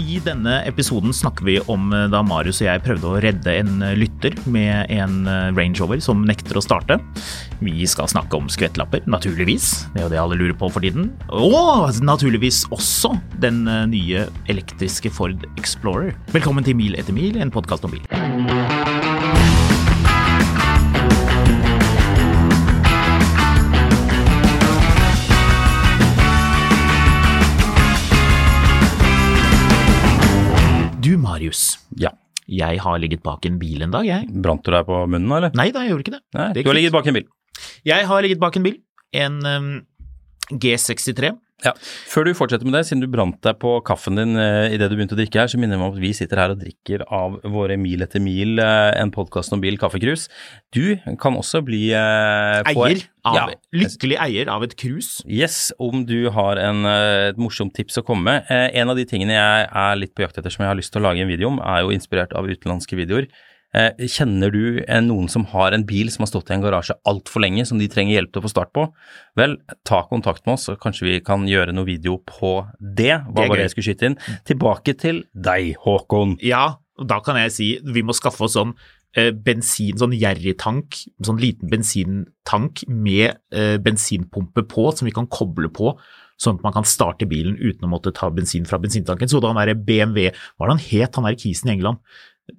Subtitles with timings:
[0.00, 3.82] I denne episoden snakker vi om eh, da Marius og jeg prøvde å redde en
[3.84, 6.96] eh, lytter med en eh, Range Rover som nekter å starte.
[7.60, 9.68] Vi skal snakke om skvettlapper, naturligvis.
[9.92, 11.10] Det er jo det alle lurer på for tiden.
[11.28, 16.14] Og naturligvis også den nye elektriske Ford Explorer.
[16.32, 18.99] Velkommen til Mil etter mil, en podkast om bil.
[31.30, 31.64] Marius.
[32.00, 32.12] Ja.
[32.50, 34.26] Jeg har ligget bak en bil en dag, jeg.
[34.42, 35.54] Brant du deg på munnen, eller?
[35.54, 36.22] Nei da, jeg gjorde ikke det.
[36.34, 37.28] Nei, det du har ligget bak en bil.
[37.86, 38.80] Jeg har ligget bak en bil.
[39.14, 39.70] En um,
[40.50, 41.30] G63.
[41.64, 41.74] Ja.
[42.08, 44.96] Før du fortsetter med det, siden du brant deg på kaffen din eh, idet du
[44.96, 47.04] begynte å drikke her, så minner jeg meg om at vi sitter her og drikker
[47.06, 50.28] av våre Mil etter mil, eh, en podkast om bil, kaffekrus.
[50.74, 53.46] Du kan også bli eh, Eier av, Ja.
[53.76, 55.18] Lykkelig eier av et krus.
[55.28, 58.50] Yes, om du har en, eh, et morsomt tips å komme med.
[58.50, 60.92] Eh, en av de tingene jeg er litt på jakt etter som jeg har lyst
[60.92, 63.28] til å lage en video om, er jo inspirert av utenlandske videoer.
[63.70, 66.96] Eh, kjenner du eh, noen som har en bil som har stått i en garasje
[67.06, 68.88] altfor lenge, som de trenger hjelp til å få start på?
[69.38, 73.20] Vel, ta kontakt med oss, så kanskje vi kan gjøre noe video på det.
[73.28, 74.18] Hva Det var det jeg skulle skyte inn?
[74.50, 76.40] Tilbake til deg, Håkon.
[76.42, 78.74] Ja, og da kan jeg si vi må skaffe oss sånn
[79.14, 85.70] eh, bensin, sånn jerrytank, sånn liten bensintank med eh, bensinpumpe på, som vi kan koble
[85.70, 85.94] på,
[86.40, 89.28] sånn at man kan starte bilen uten å måtte ta bensin fra bensintanken.
[89.30, 92.00] Så da han der BMW, hva var det han het, han der kisen i England?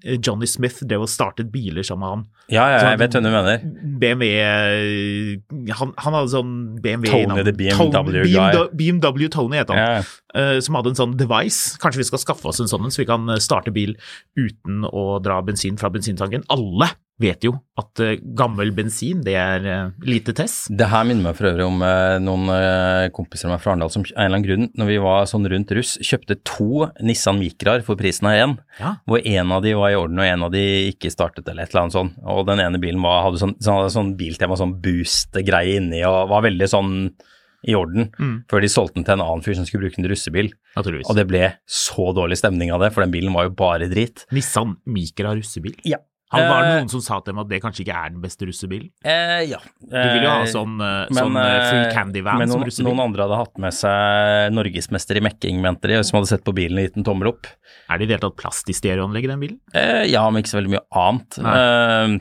[0.04, 2.24] Eh, Johnny Smith drev og startet biler sammen med han.
[2.52, 3.66] Ja, ja, jeg vet hvem du mener.
[4.02, 6.54] BMW eh, han, han hadde sånn
[6.84, 8.26] BMW Tony the BMW Tony-.
[8.26, 10.02] BMW, BMW Tony heter han.
[10.02, 10.04] Ja.
[10.36, 11.78] Eh, som hadde en sånn device.
[11.82, 13.96] Kanskje vi skal skaffe oss en sånn, så vi kan eh, starte bil
[14.40, 16.46] uten å dra bensin fra bensintanken.
[16.54, 19.66] Alle vet jo at eh, gammel bensin, det er
[20.08, 20.66] lite tess.
[20.74, 21.84] Det her minner meg for øvrig om
[22.26, 22.54] noen
[23.14, 25.50] kompiser av meg fra Arendal som av en eller annen grunn, når vi var sånn
[25.52, 28.56] rundt russ, kjøpte to Nissan Micraer for prisen av én.
[28.82, 28.96] Ja.
[29.06, 31.76] Hvor en av de var i orden og en av de ikke startet eller et
[31.76, 32.14] eller annet sånn.
[32.34, 36.32] Og den ene bilen var, hadde sånn, sånn, hadde sånn biltema, sånn boost-greie inni og
[36.34, 36.96] var veldig sånn
[37.68, 38.10] i orden.
[38.18, 38.36] Mm.
[38.50, 40.52] Før de solgte den til en annen fyr som skulle bruke den til russebil.
[40.78, 41.10] Naturligvis.
[41.12, 44.26] Og det ble så dårlig stemning av det, for den bilen var jo bare drit.
[44.34, 45.76] Nissan Micra russebil.
[45.86, 46.00] Ja.
[46.32, 48.22] Han var det Eh, noen som sa til dem at det kanskje ikke er den
[48.24, 48.88] beste russebilen.
[49.04, 49.58] Eh, ja.
[49.84, 52.70] Du vil jo ha Eh, sånn, eh, Men, sånn eh, candy van men som noen,
[52.70, 52.88] russebil.
[52.88, 56.56] noen andre hadde hatt med seg norgesmester i mekking, mente de, som hadde sett på
[56.56, 57.48] bilen og gitt en tommel opp.
[57.92, 59.60] Er det i det hele tatt plass i stereoanlegget i den bilen?
[59.76, 61.38] Eh, ja, men ikke så veldig mye annet.
[61.44, 62.18] Eh,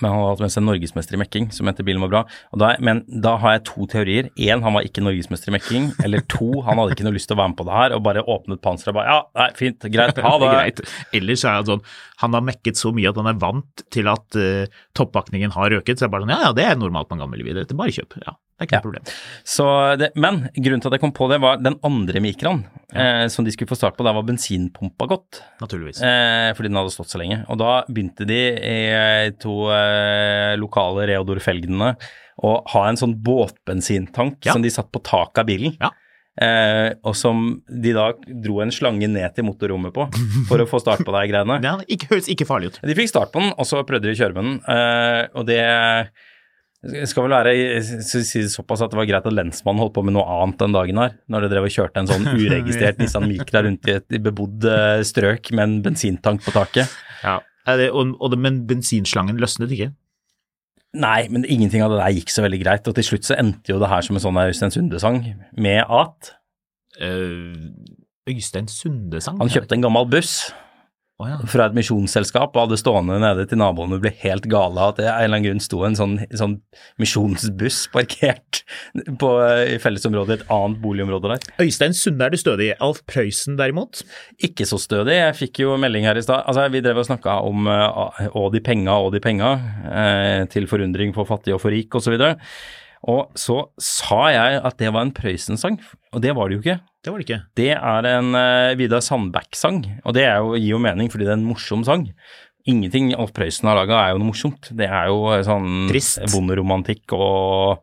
[0.00, 2.22] men han hadde hatt med seg norgesmester i mekking, som mente bilen var bra.
[2.54, 4.30] Og da, men da har jeg to teorier.
[4.40, 5.90] Én, han var ikke norgesmester i mekking.
[6.06, 8.04] Eller to, han hadde ikke noe lyst til å være med på det her, og
[8.06, 10.52] bare åpnet panseret og bare ja, nei, fint, greit, ha det.
[10.54, 10.82] Greit.
[11.20, 11.84] Ellers er det sånn,
[12.24, 16.00] han har mekket så mye at han er vant til at uh, toppakningen har røket,
[16.00, 17.92] så er bare sånn, ja, ja, det er normalt på en gammel bil, dette bare
[17.92, 18.16] kjøp.
[18.24, 18.80] Ja, det er ikke Ja.
[18.80, 19.12] noe problem.
[19.44, 19.66] Så
[19.98, 22.62] det, men grunnen til at jeg kom på det, var den andre Micraen
[22.94, 24.06] eh, som de skulle få start på.
[24.06, 25.42] Der var bensinpumpa gått.
[25.60, 26.00] Naturligvis.
[26.06, 27.42] Eh, fordi den hadde stått så lenge.
[27.50, 31.96] Og da begynte de i to eh, lokale Reodor Felgenene
[32.42, 35.76] å ha en sånn båtbensintank som de satt på taket av bilen.
[35.80, 35.90] Ja.
[36.40, 38.06] Eh, og som de da
[38.40, 40.06] dro en slange ned til motorrommet på
[40.48, 41.58] for å få start på de greiene.
[41.84, 42.78] Det høres ikke farlig ut.
[42.88, 44.54] De fikk start på den, og så prøvde de å kjøre med den.
[44.72, 45.60] eh, og det
[47.06, 50.16] skal vel være si det såpass at det var greit at lensmannen holdt på med
[50.16, 53.62] noe annet den dagen her, når de drev og kjørte en sånn uregistrert Nissan Micra
[53.62, 56.90] rundt i et bebodd eh, strøk med en bensintank på taket.
[57.22, 57.38] Ja.
[57.70, 59.92] Og, og men bensinslangen løsnet ikke.
[60.92, 63.72] Nei, men ingenting av det der gikk så veldig greit, og til slutt så endte
[63.72, 65.22] jo det her som en sånn Øystein Sunde-sang,
[65.56, 66.34] med at
[67.00, 67.72] Uh,
[68.28, 69.38] Øystein Sunde-sang?
[69.40, 70.52] han kjøpte en gammel buss,
[71.22, 71.38] Å ja.
[71.46, 75.06] fra et misjonsselskap og hadde stående nede til naboene ble helt gale av at det
[75.06, 76.56] av en eller annen grunn sto en sånn, sånn
[77.02, 78.62] misjonsbuss parkert
[79.20, 79.30] på,
[79.70, 81.48] i fellesområdet i et annet boligområde der.
[81.62, 82.72] Øystein Sunde er du stødig.
[82.82, 84.02] Alf Prøysen derimot?
[84.42, 85.18] Ikke så stødig.
[85.20, 86.42] Jeg fikk jo melding her i stad.
[86.50, 89.52] Altså, vi drev og snakka om uh, å de penga, å de penga,
[89.92, 92.16] eh, til forundring for fattig og for rik osv.
[92.18, 92.32] Og, så
[93.02, 95.80] og så sa jeg at det var en Prøysen-sang,
[96.12, 96.78] og det var det jo ikke.
[97.02, 97.40] Det var det ikke.
[97.58, 101.32] Det er en uh, Vidar Sandbæk-sang, og det er jo, gir jo mening fordi det
[101.34, 102.06] er en morsom sang.
[102.68, 104.68] Ingenting Alf Prøysen har laga er jo noe morsomt.
[104.78, 106.20] Det er jo eh, sånn Trist.
[106.30, 107.82] bonderomantikk og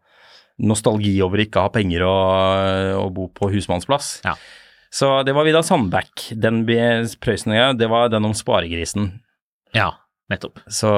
[0.63, 4.21] nostalgi over ikke å ha penger og, og bo på husmannsplass.
[4.23, 4.37] Ja.
[4.89, 9.11] Så det var Vidar Sandbæk, Den Prøysen-greia, det var den om sparegrisen.
[9.75, 9.91] Ja,
[10.31, 10.63] nettopp.
[10.71, 10.89] Så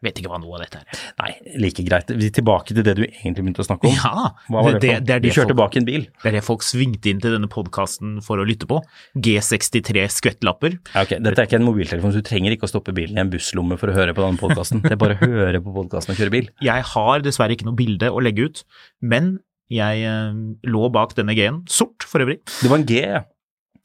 [0.00, 1.00] Vet ikke hva noe av dette er.
[1.20, 1.30] nei,
[1.60, 2.08] like greit.
[2.16, 3.96] Vi er tilbake til det du egentlig begynte å snakke om.
[3.98, 6.06] Ja, Hva var det, det, det er du det kjørte folk- bak en bil.
[6.22, 8.78] Det er det folk svingte inn til denne podkasten for å lytte på.
[9.20, 10.78] G63 skvettlapper.
[11.02, 13.32] Ok, Dette er ikke en mobiltelefon, så du trenger ikke å stoppe bilen i en
[13.32, 14.80] busslomme for å høre på denne podkasten.
[14.86, 16.48] Det er bare å høre på podkasten og kjøre bil.
[16.70, 18.64] Jeg har dessverre ikke noe bilde å legge ut,
[19.04, 19.36] men
[19.70, 20.32] jeg eh,
[20.66, 22.40] lå bak denne G-en, sort for øvrig.
[22.58, 23.20] Det var en G, ja.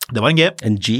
[0.09, 0.47] Det var en G.
[0.65, 0.95] En G.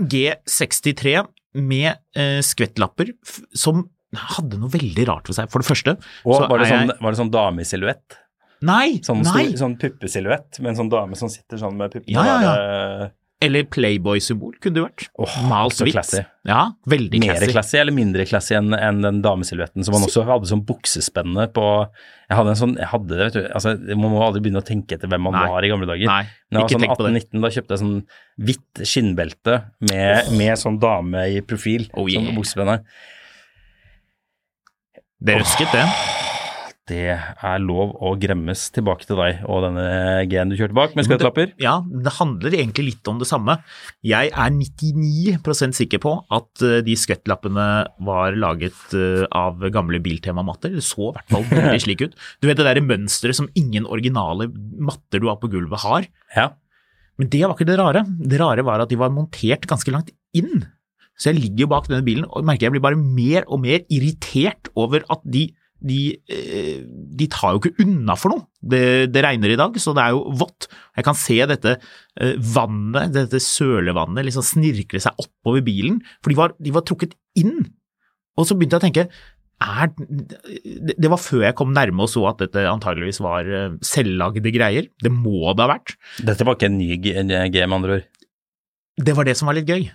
[0.00, 1.18] G63
[1.60, 3.10] med eh, skvettlapper
[3.52, 3.82] som
[4.16, 5.50] hadde noe veldig rart ved seg.
[5.52, 5.94] For det første
[6.26, 8.18] Og så var det, sånn, jeg var det sånn damesilhuett?
[8.66, 8.98] Nei!
[9.06, 9.46] Sånn, nei!
[9.52, 13.08] stor, sånn puppesilhuett med en sånn dame som sitter sånn med puppene Ja, ja, ja.
[13.40, 15.04] Eller Playboy-symbol kunne det vært.
[15.16, 16.10] Åh, Malt så hvitt.
[16.44, 17.52] Ja, veldig Mer classy.
[17.54, 21.64] classy eller mindre classy enn en den damesilhuetten som man også hadde som buksespenne på
[21.88, 24.66] Jeg hadde en sånn jeg hadde det, vet du, altså Man må aldri begynne å
[24.68, 25.46] tenke etter hvem man Nei.
[25.54, 26.04] var i gamle dager.
[26.12, 27.22] Nei, Når jeg ikke var sånn det.
[27.30, 27.96] 18-19, da kjøpte jeg sånn
[28.50, 29.56] hvitt skinnbelte
[29.88, 32.20] med, med sånn dame i profil Oh, yeah.
[32.20, 32.76] sånn buksespenne.
[35.20, 35.84] Det røsket, det.
[36.88, 39.84] Det er lov å gremmes tilbake til deg og denne
[40.30, 41.52] G-en du kjørte bak med skvettlapper.
[41.60, 43.58] Ja, det handler egentlig litt om det samme.
[44.02, 47.68] Jeg er 99% sikker på at eh, de skvettlappene
[48.08, 50.72] var laget eh, av gamle Biltema-matter.
[50.80, 52.18] Det så i hvert fall veldig slik ut.
[52.40, 54.48] Du vet det derre mønsteret som ingen originale
[54.80, 56.10] matter du har på gulvet har.
[56.34, 56.48] Ja.
[57.20, 58.06] Men det var ikke det rare.
[58.08, 60.64] Det rare var at de var montert ganske langt inn.
[61.20, 64.72] Så jeg ligger bak denne bilen og merker jeg blir bare mer og mer irritert
[64.78, 65.50] over at de
[65.80, 68.44] de, eh, de tar jo ikke unna for noe.
[68.60, 70.68] Det, det regner i dag, så det er jo vått.
[70.98, 76.40] Jeg kan se dette eh, vannet, dette sølevannet, liksom snirkle seg oppover bilen, for de
[76.42, 77.62] var, de var trukket inn.
[78.36, 79.06] Og så begynte jeg å tenke
[79.60, 79.90] er,
[80.96, 84.88] det, var før jeg kom nærme og så at dette antageligvis var eh, selvlagde greier.
[85.00, 85.96] Det må det ha vært.
[86.24, 88.08] Dette var ikke en ny G med andre ord.
[89.00, 89.86] Det var det som var litt gøy.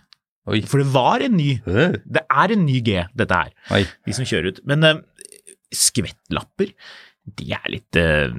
[0.52, 0.62] Oi.
[0.70, 1.56] For det var en ny.
[1.66, 3.52] Det er en ny G, dette her.
[3.74, 3.84] Oi.
[4.06, 4.62] de som kjører ut.
[4.70, 5.02] Men eh,
[5.74, 6.74] skvettlapper,
[7.26, 8.34] det er litt eh,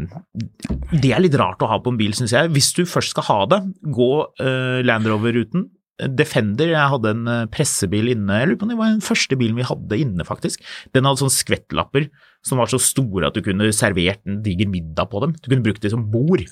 [0.95, 2.53] Det er litt rart å ha på en bil, syns jeg.
[2.55, 5.67] Hvis du først skal ha det, gå uh, Land Rover-ruten.
[5.97, 9.39] Defender, jeg hadde en eh, pressebil inne, jeg lurer på om det var den første
[9.41, 10.61] bilen vi hadde inne, faktisk.
[10.93, 12.11] Den hadde sånne skvettlapper
[12.45, 15.33] som var så store at du kunne servert en diger middag på dem.
[15.41, 16.45] Du kunne brukt det som bord.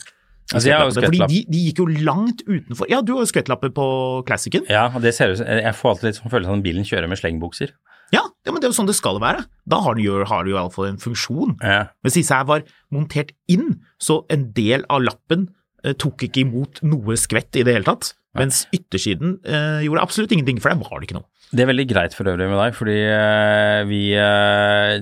[0.53, 3.31] Altså, jeg har jo Fordi de, de gikk jo langt utenfor Ja, du har jo
[3.31, 3.87] skvettlapper på
[4.29, 4.67] Classicen.
[4.69, 6.89] Ja, og det ser ut som Jeg får alltid litt sånn følelse av at bilen
[6.89, 7.73] kjører med slengbukser.
[8.13, 9.47] Ja, ja, men det er jo sånn det skal være.
[9.71, 11.57] Da har du, jo, har det jo iallfall en funksjon.
[11.65, 11.87] Ja.
[12.05, 15.49] Mens disse her var montert inn, så en del av lappen
[15.83, 18.13] eh, tok ikke imot noe skvett i det hele tatt.
[18.35, 21.29] Mens yttersiden eh, gjorde absolutt ingenting, for der var det ikke noe.
[21.55, 24.95] Det er veldig greit for øvrig med deg, fordi eh, vi eh,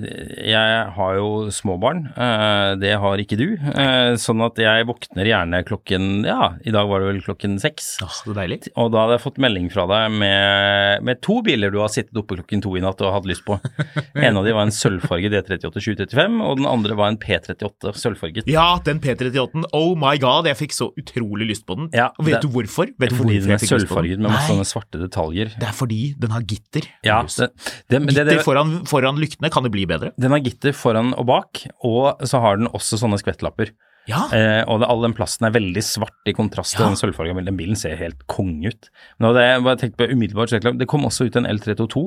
[0.51, 2.03] Jeg har jo små barn.
[2.13, 3.45] eh, det har ikke du.
[3.57, 7.97] eh, sånn at jeg våkner gjerne klokken Ja, i dag var det vel klokken seks.
[8.05, 8.67] Åh, så deilig.
[8.77, 12.17] Og da hadde jeg fått melding fra deg med, med to biler du har sittet
[12.21, 13.57] oppe klokken to i natt og hatt lyst på.
[14.23, 18.45] En av de var en sølvfarget D38 735, og den andre var en P38 sølvfarget.
[18.51, 21.89] Ja, den P38-en, oh my god, jeg fikk så utrolig lyst på den.
[21.97, 22.91] Ja, vet det- du hvorfor?
[23.01, 25.53] Vet du Fordi den er sølvfarget med masse sånne svarte detaljer.
[25.59, 26.85] det er fordi den har gitter.
[27.07, 27.49] Ja, det,
[27.89, 30.11] det, det, gitter det, foran, foran lyktene, kan det bli bedre?
[30.19, 33.73] Den har gitter foran og bak, og så har den også sånne skvettlapper.
[34.09, 34.25] Ja.
[34.35, 36.89] Eh, og det, all den plasten er veldig svart i kontrast til Ja.
[36.91, 37.47] den sølvfarga bilen.
[37.53, 38.89] Den bilen ser helt konge ut.
[39.17, 42.03] Men det, jeg tenkte på umiddelbart, det kom også ut en L322.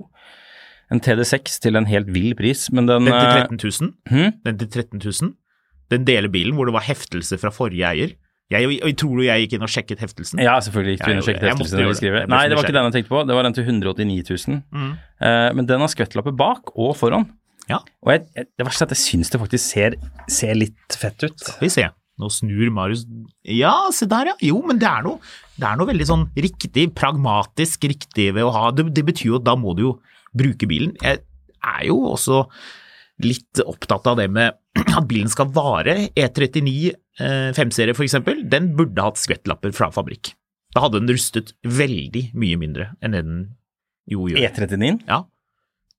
[0.92, 3.58] En TD6 til en helt vill pris, men den, Den til eh, 13
[3.88, 3.94] 000?
[4.12, 4.36] Hmm?
[4.44, 5.32] Den til 13 000?
[5.90, 8.12] Den delebilen hvor det var heftelse fra forrige eier?
[8.46, 10.40] Jeg, jeg, jeg tror du jeg gikk inn og sjekket heftelsen?
[10.44, 11.80] Ja, selvfølgelig gikk du inn og sjekket heftelsen.
[11.82, 12.22] Jeg gjøre det.
[12.22, 13.22] Jeg Nei, det var ikke den jeg tenkte på.
[13.26, 14.60] Det var den til 189 000.
[14.70, 14.92] Mm.
[15.18, 17.26] Uh, men den har skvettlapper bak og foran.
[17.66, 17.80] Ja.
[18.06, 19.98] Og jeg, jeg, det verste er at jeg syns det faktisk ser,
[20.30, 21.34] ser litt fett ut.
[21.42, 21.88] Skal vi se.
[22.16, 23.02] Nå snur Marius
[23.44, 24.36] Ja, se der, ja.
[24.46, 25.18] Jo, men det er noe,
[25.58, 29.40] det er noe veldig sånn riktig, pragmatisk riktig ved å ha Det, det betyr jo
[29.40, 29.92] at da må du jo
[30.36, 30.94] bruke bilen.
[31.02, 31.24] Jeg
[31.66, 32.44] er jo også
[33.24, 34.56] litt opptatt av det med
[34.96, 36.08] at bilen skal vare.
[36.16, 36.72] E39
[37.20, 38.18] eh, 5-serie f.eks.,
[38.50, 40.34] den burde hatt skvettlapper fra fabrikk.
[40.76, 43.38] Da hadde den rustet veldig mye mindre enn det den
[44.12, 44.42] Jo, gjør.
[44.44, 45.00] E39?
[45.08, 45.22] Ja.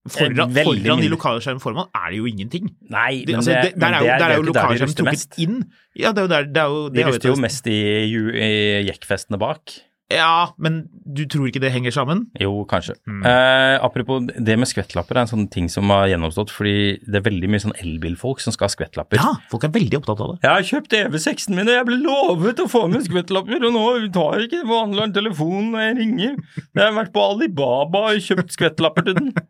[0.08, 1.10] Foran, Eh, foran de mindre.
[1.18, 2.70] lokalskjermene foran er det jo ingenting.
[2.94, 5.58] Nei, Det, altså, det, der er jo, der er jo lokalskjermen trukket inn.
[6.00, 7.76] Ja, det er jo der det er jo, det De er ruster jo mest i,
[8.08, 8.52] i
[8.88, 9.74] jekkfestene bak.
[10.08, 12.22] Ja, men du tror ikke det henger sammen?
[12.40, 12.96] Jo, kanskje.
[13.10, 13.26] Mm.
[13.28, 17.26] Eh, apropos det med skvettlapper er en sånn ting som har gjennomstått, fordi det er
[17.26, 19.20] veldig mye sånn elbilfolk som skal ha skvettlapper.
[19.20, 20.40] Ja, folk er veldig opptatt av det.
[20.46, 23.86] Jeg har kjøpt EV6-en min, og jeg ble lovet å få med skvettlapper, og nå
[24.16, 26.42] tar jeg ikke vanlig telefon når jeg ringer.
[26.64, 29.34] Jeg har vært på Alibaba og kjøpt skvettlapper til den.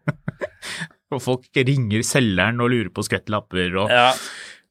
[1.08, 3.78] Og folk ringer selgeren og lurer på skvettlapper.
[3.80, 4.10] og Ja,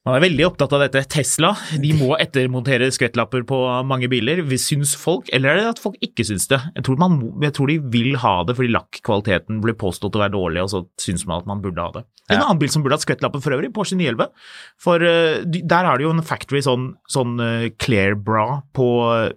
[0.07, 1.01] Man er veldig opptatt av dette.
[1.11, 1.49] Tesla
[1.83, 3.57] de må ettermontere skvettlapper på
[3.89, 4.45] mange biler.
[4.63, 6.61] Syns folk, eller er det at folk ikke syns det?
[6.77, 10.23] Jeg tror, man, må- jeg tror de vil ha det fordi lakkvaliteten blir påstått å
[10.23, 12.05] være dårlig, og så syns man at man burde ha det.
[12.31, 12.45] En Ja.
[12.47, 14.31] annen bil som burde hatt skvettlapper for øvrig, Porsche 911.
[14.79, 18.87] For uh, der er det jo en factory sånn, sånn uh, clear bra på,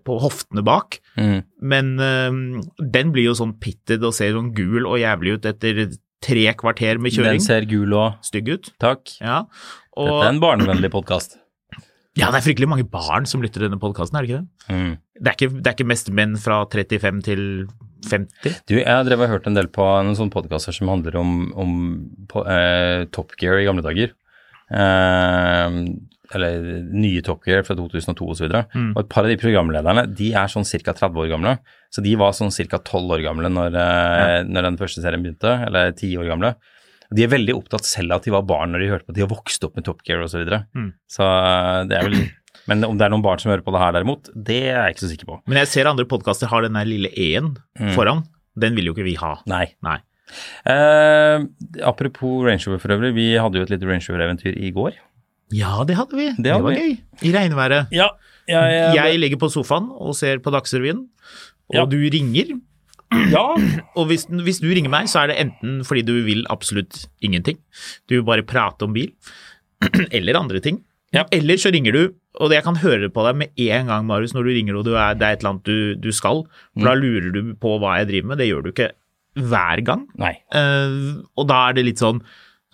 [0.05, 0.99] på hoftene bak.
[1.17, 1.43] Mm.
[1.61, 5.87] Men uh, den blir jo sånn pitted og ser sånn gul og jævlig ut etter
[6.21, 7.37] tre kvarter med kjøring.
[7.39, 8.73] Den ser gul og Stygg ut.
[8.81, 9.05] Takk.
[9.21, 9.45] Ja.
[9.99, 11.37] Og, Dette er en barnevennlig podkast.
[12.19, 14.75] ja, det er fryktelig mange barn som lytter til denne podkasten, er det ikke det?
[14.75, 14.93] Mm.
[15.19, 17.43] Det er ikke, det er ikke mest menn fra 35 til
[18.09, 18.61] 50.
[18.69, 21.33] Du, jeg har drevet og hørt en del på noen sånne podkaster som handler om,
[21.59, 21.73] om
[22.31, 24.13] på, eh, Top Gear i gamle dager.
[24.71, 25.79] Eh,
[26.37, 28.45] eller nye Top Gear fra 2002 osv.
[28.53, 28.91] Og, Mm.
[28.95, 30.93] og et par av de programlederne de er sånn ca.
[30.93, 31.57] 30 år gamle.
[31.91, 32.77] Så de var sånn ca.
[32.77, 36.55] 12 år gamle når, eh, når den første serien begynte, eller 10 år gamle.
[37.15, 39.21] De er veldig opptatt selv av at de var barn når de hørte på de
[39.25, 40.35] har vokst opp med Top Gear osv.
[40.35, 40.59] Så, videre.
[40.77, 40.91] Mm.
[41.09, 42.17] så eh, det er vel
[42.69, 44.93] Men om det er noen barn som hører på det her derimot, det er jeg
[44.93, 45.37] ikke så sikker på.
[45.49, 47.93] Men jeg ser andre podkaster har den der lille E-en Mm.
[47.95, 48.21] foran.
[48.59, 49.37] Den vil jo ikke vi ha.
[49.49, 49.65] Nei.
[49.81, 49.97] Nei.
[50.69, 51.45] Eh,
[51.87, 54.97] apropos Range Rover for øvrig, vi hadde jo et lite Range Rover-eventyr i går.
[55.55, 56.27] Ja, det hadde vi.
[56.37, 56.81] Det, hadde var vi.
[56.83, 56.97] gøy.
[57.25, 57.87] I regnværet.
[57.95, 58.09] Ja,
[58.49, 61.07] jeg, Jeg ligger på sofaen og ser på Dagsrevyen,
[61.73, 61.85] og Ja.
[61.85, 62.59] du ringer.
[63.35, 63.45] ja.
[63.97, 67.57] Og hvis, hvis du ringer meg, så er det enten fordi du vil absolutt ingenting,
[68.09, 69.11] du vil bare prate om bil,
[70.15, 70.81] eller andre ting.
[71.15, 71.23] Ja.
[71.33, 72.01] Eller så ringer du,
[72.39, 74.91] og jeg kan høre på deg med en gang, Marius, når du ringer og du
[74.93, 76.43] er, det er et eller annet du, du skal,
[76.77, 78.37] for da lurer du på hva jeg driver med.
[78.43, 78.91] Det gjør du ikke
[79.39, 80.03] hver gang.
[80.53, 80.99] Eh,
[81.33, 82.21] og da er det litt sånn,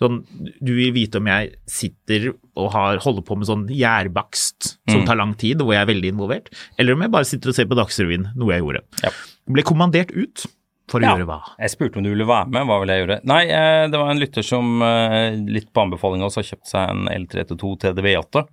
[0.00, 0.18] sånn
[0.60, 2.26] Du vil vite om jeg sitter
[2.56, 5.06] og har, holder på med sånn gjærbakst som Mm.
[5.08, 7.68] tar lang tid, hvor jeg er veldig involvert, eller om jeg bare sitter og ser
[7.70, 8.82] på Dagsrevyen, noe jeg gjorde.
[9.04, 9.10] Ja.
[9.46, 10.46] Ble kommandert ut
[10.90, 11.14] for å Ja.
[11.16, 11.40] gjøre hva?
[11.58, 13.18] Jeg spurte om du ville være med, hva ville jeg gjøre?
[13.26, 16.90] Nei, eh, det var en lytter som eh, litt på anbefaling oss har kjøpt seg
[16.90, 18.46] en L32 TDV8.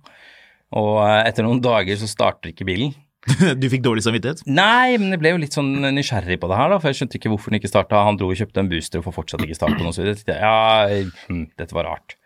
[0.74, 2.94] Og eh, etter noen dager så starter ikke bilen.
[3.60, 4.42] Du fikk dårlig samvittighet?
[4.46, 7.16] Nei, men jeg ble jo litt sånn nysgjerrig på det her, da, for jeg skjønte
[7.20, 8.02] ikke hvorfor den ikke starta.
[8.04, 10.10] Han dro og kjøpte en booster og får fortsatt ikke start på den osv.
[10.28, 10.86] Ja,
[11.30, 12.18] hm, dette var rart.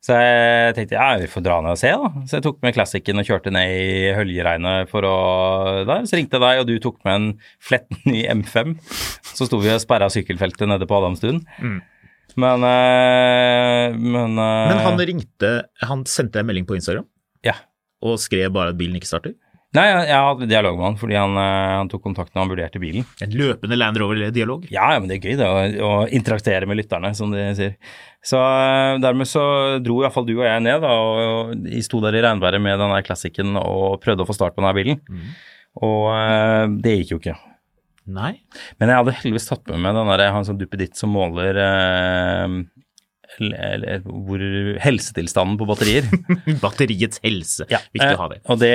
[0.00, 2.08] Så jeg tenkte ja, vi får dra ned og se, da.
[2.24, 5.16] Så jeg tok med Classicen og kjørte ned i høljeregnet for å
[5.84, 6.06] der.
[6.08, 7.26] Så ringte jeg deg, og du tok med en
[7.60, 8.72] flett ny M5.
[9.36, 11.42] Så sto vi og sperra sykkelfeltet nede på Adamstuen.
[12.40, 15.52] Men eh, Men, eh, Men han ringte,
[15.84, 17.04] han sendte en melding på Instagram
[17.44, 17.56] Ja.
[18.00, 19.34] og skrev bare at bilen ikke starter.
[19.70, 22.50] Nei, jeg, jeg hadde dialog med han fordi han, eh, han tok kontakt når han
[22.50, 23.04] vurderte bilen.
[23.22, 24.64] En løpende Land Rover-dialog.
[24.72, 27.76] Ja, ja, men det er gøy det, å, å interaktere med lytterne, som de sier.
[28.26, 29.44] Så eh, dermed så
[29.84, 32.96] dro iallfall du og jeg ned, da, og, og sto der i regnværet med den
[32.96, 34.98] der klassikken og prøvde å få start på denne bilen.
[35.86, 37.38] Og eh, det gikk jo ikke.
[38.10, 38.32] Nei.
[38.80, 42.58] Men jeg hadde heldigvis tatt med meg den der, en sånn duppeditt som måler eh,
[43.38, 44.42] hvor
[44.82, 46.06] helsetilstanden på batterier.
[46.64, 47.66] Batteriets helse.
[47.68, 48.40] Viktig å ha det.
[48.50, 48.72] Og det,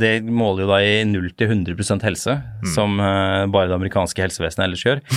[0.00, 2.70] det måler jo da i 0 til 100 helse, Mm.
[2.72, 5.02] som eh, bare det amerikanske helsevesenet ellers gjør.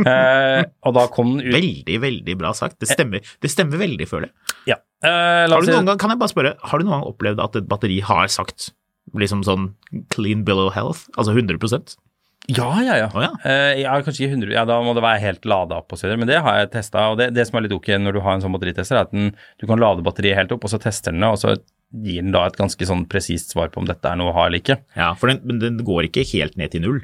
[0.00, 2.78] Eh, og da kom den ut Veldig, veldig bra sagt.
[2.80, 4.54] Det stemmer, det stemmer veldig, føler jeg.
[4.72, 4.76] Ja.
[5.04, 7.58] Eh, Har du noen gang, kan jeg bare spørre, har du noen gang opplevd at
[7.60, 8.70] et batteri har sagt
[9.16, 9.68] liksom sånn
[10.14, 11.60] clean bill of health, altså 100
[12.50, 13.08] Ja, ja, ja.
[13.14, 13.30] Oh, ja.
[13.46, 16.06] Eh, ja, kanskje ikke 100, ja, da må det være helt lada opp og så
[16.08, 17.08] videre, men det har jeg testa.
[17.12, 19.14] Og det, det som er litt ok når du har en sånn batteritester, er at
[19.14, 19.30] den,
[19.60, 21.54] du kan lade batteriet helt opp, og så tester den det, og så
[21.90, 24.48] gir den da et ganske sånn presist svar på om dette er noe å ha
[24.48, 24.80] eller ikke.
[24.98, 27.00] Ja, for den, men den går ikke helt ned til null.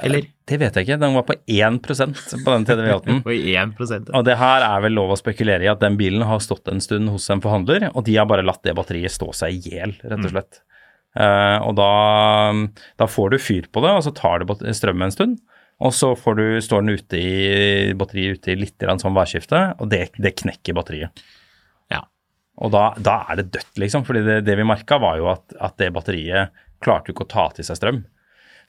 [0.00, 0.30] Eller?
[0.48, 0.96] Det vet jeg ikke.
[1.00, 3.20] Den var på 1% på den TDV8-en.
[3.20, 6.40] Og 1 Og det her er vel lov å spekulere i at den bilen har
[6.40, 9.58] stått en stund hos en forhandler, og de har bare latt det batteriet stå seg
[9.58, 10.62] i hjel, rett og slett.
[10.62, 10.69] Eh,
[11.18, 11.86] og da,
[13.00, 15.38] da får du fyr på det, og så tar det strøm en stund.
[15.80, 19.88] Og så får du, står den ute i, batteriet ute i litt sånn værskifte, og
[19.90, 21.22] det, det knekker batteriet.
[21.90, 22.02] Ja.
[22.60, 24.04] Og da, da er det dødt, liksom.
[24.04, 26.52] fordi det, det vi merka, var jo at, at det batteriet
[26.84, 28.02] klarte jo ikke å ta til seg strøm.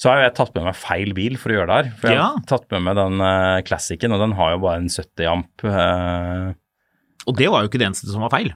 [0.02, 1.92] Så har jo jeg tatt med meg feil bil for å gjøre det her.
[2.00, 2.30] For jeg Ja.
[2.34, 5.68] har tatt med meg den uh, Classicen, og den har jo bare en 70 amp.
[5.68, 6.56] Uh,
[7.30, 8.50] Og det var jo ikke det eneste som var feil.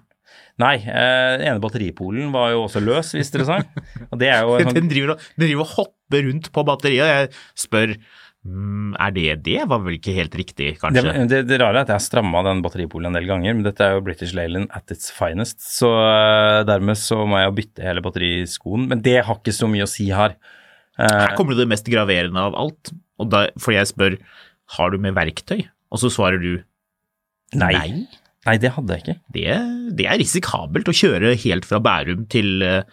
[0.62, 3.58] Nei, eh, den ene batteripolen var jo også løs, hvis dere sa.
[4.08, 4.78] Og det er jo sånn...
[4.78, 7.04] Den driver, den driver og hopper rundt på batteriet.
[7.04, 7.98] og Jeg spør
[8.46, 9.56] Mm, er det det?
[9.66, 11.14] Var vel ikke helt riktig, kanskje?
[11.32, 13.82] det, det rare er at jeg har stramma den batteripolen en del ganger, men dette
[13.82, 18.04] er jo British Leyland at its finest, så eh, dermed så må jeg bytte hele
[18.06, 18.86] batteriskoen.
[18.92, 20.38] Men det har ikke så mye å si her.
[21.00, 22.94] Eh, Her kommer det det mest graverende av alt.
[23.18, 24.20] Og da, for jeg spør
[24.78, 26.52] har du med verktøy, og så svarer du
[27.58, 27.74] nei.
[27.74, 27.90] nei.
[28.46, 29.16] Nei, det hadde jeg ikke.
[29.34, 29.46] Det,
[29.98, 32.84] det er risikabelt å kjøre helt fra Bærum til uh,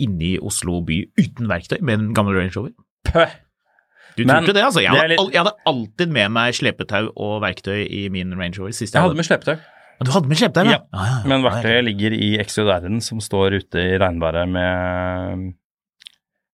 [0.00, 2.72] inni Oslo by uten verktøy med en gammel Range Rover.
[3.08, 3.34] Pøh!
[4.18, 4.80] Du Men trodde det, altså?
[4.82, 8.56] Jeg det hadde, litt- jeg hadde alltid med meg slepetau og verktøy i min Range
[8.58, 8.72] Rover.
[8.74, 9.60] Sist Jeg hadde med slepetau.
[10.02, 11.20] Du hadde med slepetau, Ja, Ah, ja.
[11.28, 15.52] Men Ja, verktøyet ligger i XJR-en som står ute i regnværet med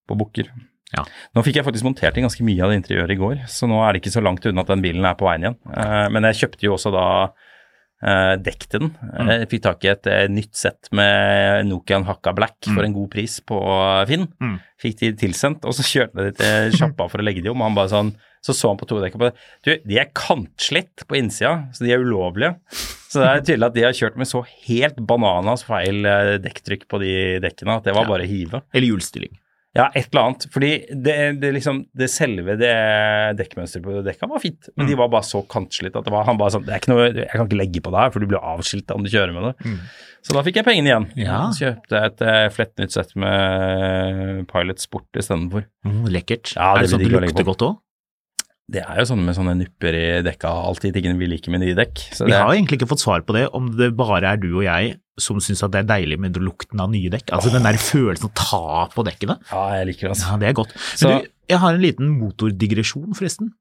[0.08, 0.50] på bukker.
[0.94, 1.02] Ja.
[1.34, 3.80] Nå fikk jeg faktisk montert inn ganske mye av det interiøret i går, så nå
[3.82, 5.56] er det ikke så langt unna at den bilen er på veien igjen.
[5.72, 7.06] Eh, men jeg kjøpte jo også da
[8.02, 8.90] eh, dekk den.
[9.14, 9.30] Mm.
[9.30, 13.10] Jeg fikk tak i et eh, nytt sett med Nokian Hakka Black for en god
[13.14, 13.58] pris på
[14.10, 14.26] Finn.
[14.42, 14.56] Mm.
[14.80, 17.60] Fikk de tilsendt, og så kjørte jeg til sjappa for å legge de om.
[17.62, 19.36] og Han bare sånn, så så han på to dekker på det.
[19.64, 22.56] Du, de er kantslitt på innsida, så de er ulovlige.
[23.08, 26.84] Så det er tydelig at de har kjørt med så helt bananas feil eh, dekktrykk
[26.90, 28.10] på de dekkene at det var Ja.
[28.16, 28.60] bare å hive.
[28.74, 29.32] Eller hjulstilling.
[29.74, 30.44] Ja, et eller annet.
[30.54, 30.68] Fordi
[31.02, 32.70] det, det liksom, det selve det
[33.40, 34.90] dekkmønsteret på dekka var fint, men Mm.
[34.92, 37.08] de var bare så kantslitt at det var, han bare sånn, det er ikke noe,
[37.10, 39.48] jeg kan ikke legge på det her, for du blir avskilta om du kjører med
[39.50, 39.74] det.
[40.24, 41.06] Så da fikk jeg pengene igjen.
[41.16, 41.22] Mm.
[41.26, 41.40] Ja.
[41.52, 45.66] Så kjøpte jeg et eh, flettnytt sett med Pilot Sport istedenfor.
[45.84, 46.54] Mm, lekkert.
[46.56, 47.74] Ja, det er det sånn at det lukter godt òg?
[48.72, 51.74] Det er jo sånn med sånne nupper i dekka, alltid tingene vi liker med nye
[51.76, 52.00] dekk.
[52.16, 54.62] Så Vi har egentlig ikke fått svar på det, om det bare er du og
[54.64, 57.28] jeg som syns det er deilig med lukten av nye dekk.
[57.36, 59.36] Altså den der følelsen å ta på dekkene.
[59.52, 60.30] ja, jeg liker det, altså.
[60.32, 60.72] Ja, det er godt.
[60.96, 63.52] Så- du, jeg har en liten motordigresjon, forresten.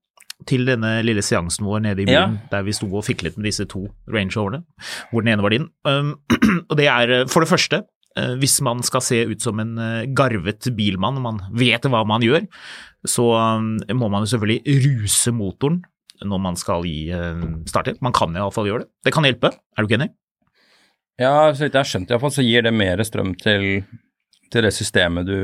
[0.47, 3.67] Til denne lille seansen vår nede i byen, der vi sto og fiklet med disse
[3.69, 4.63] to Range Roverne,
[5.11, 5.69] hvor den ene var din.
[5.85, 6.15] Um,
[6.69, 7.83] og det er eh, for det første,
[8.17, 12.05] eh, hvis man skal se ut som en eh, garvet bilmann, og man vet hva
[12.07, 12.47] man gjør,
[13.05, 13.25] så
[13.59, 15.81] um, må man jo selvfølgelig ruse motoren
[16.23, 17.97] når man skal gi uh, starter.
[18.05, 18.91] Man kan iallfall gjøre det.
[19.03, 20.13] Det kan hjelpe, er du ikke enig?
[21.19, 23.83] Ja, så vidt jeg har skjønt iallfall, så gir det mer strøm til,
[24.53, 25.35] til det systemet du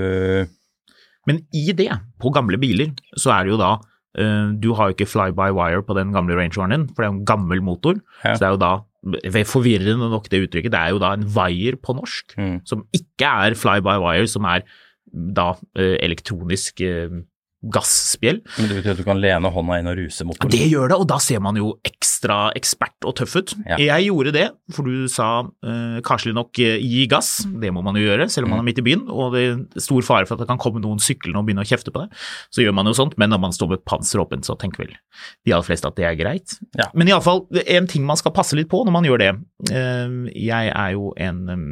[1.28, 3.74] Men i det, på gamle biler, så er det jo da
[4.18, 7.12] eh, Du har jo ikke fly-by-wire på den gamle Range Roveren din, for det er
[7.12, 8.00] jo en gammel motor.
[8.24, 8.34] Ja.
[8.34, 11.78] Så det er jo da, forvirrende nok det uttrykket, det er jo da en wire
[11.78, 12.62] på norsk, Mm.
[12.66, 14.64] som ikke er fly-by-wire, som er
[15.12, 17.20] da eh, elektronisk eh,
[17.60, 18.40] gasspjell.
[18.56, 20.52] Men det betyr at du kan lene hånda inn og ruse motoren.
[20.54, 23.54] Det gjør det, og da ser man jo ekstra ekspert og tøff ut.
[23.68, 23.80] Ja.
[23.84, 24.46] Jeg gjorde det,
[24.76, 27.34] for du sa eh, kanskje nok eh, gi gass.
[27.60, 29.84] Det må man jo gjøre, selv om man er midt i byen, og det er
[29.84, 32.16] stor fare for at det kan komme noen syklende og begynne å kjefte på deg.
[32.56, 34.96] Så gjør man jo sånt, men når man står med panser åpent, så tenker vel
[34.96, 36.56] de aller fleste at det er greit.
[36.80, 36.88] Ja.
[36.96, 39.34] Men iallfall, en ting man skal passe litt på når man gjør det.
[39.74, 40.16] Eh,
[40.48, 41.68] jeg er jo en um,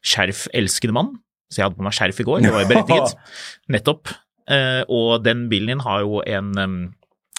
[0.00, 1.14] skjerfelskende mann,
[1.52, 3.38] så jeg hadde på meg skjerf i går, det var jo berettiget.
[3.76, 4.16] Nettopp.
[4.50, 6.80] Eh, og den bilen din har jo en um,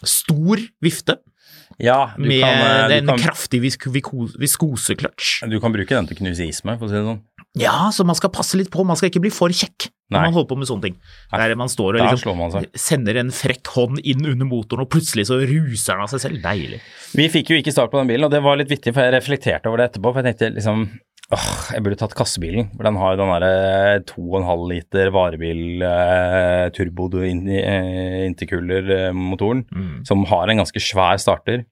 [0.08, 1.18] stor vifte
[1.82, 5.50] Ja, du med kan, eh, du en kan, kraftig visk viskosekløtsj.
[5.50, 7.22] du kan bruke den til å knuse is med, for å si det sånn.
[7.60, 10.24] Ja, så man skal passe litt på, man skal ikke bli for kjekk når Nei.
[10.28, 10.96] man holder på med sånne ting.
[11.32, 14.92] Nei, Der man står og liksom man sender en frekk hånd inn under motoren, og
[14.92, 16.42] plutselig så ruser den av seg selv.
[16.44, 16.82] Deilig.
[17.16, 19.16] Vi fikk jo ikke start på den bilen, og det var litt vittig, for jeg
[19.16, 20.12] reflekterte over det etterpå.
[20.12, 20.84] For jeg tenkte liksom
[21.36, 26.70] åh, jeg burde tatt kassebilen, for den har jo den derre 2,5 liter varebil eh,
[26.76, 30.06] turbo eh, intercooler-motoren, Mm.
[30.08, 31.66] som har en ganske svær starter.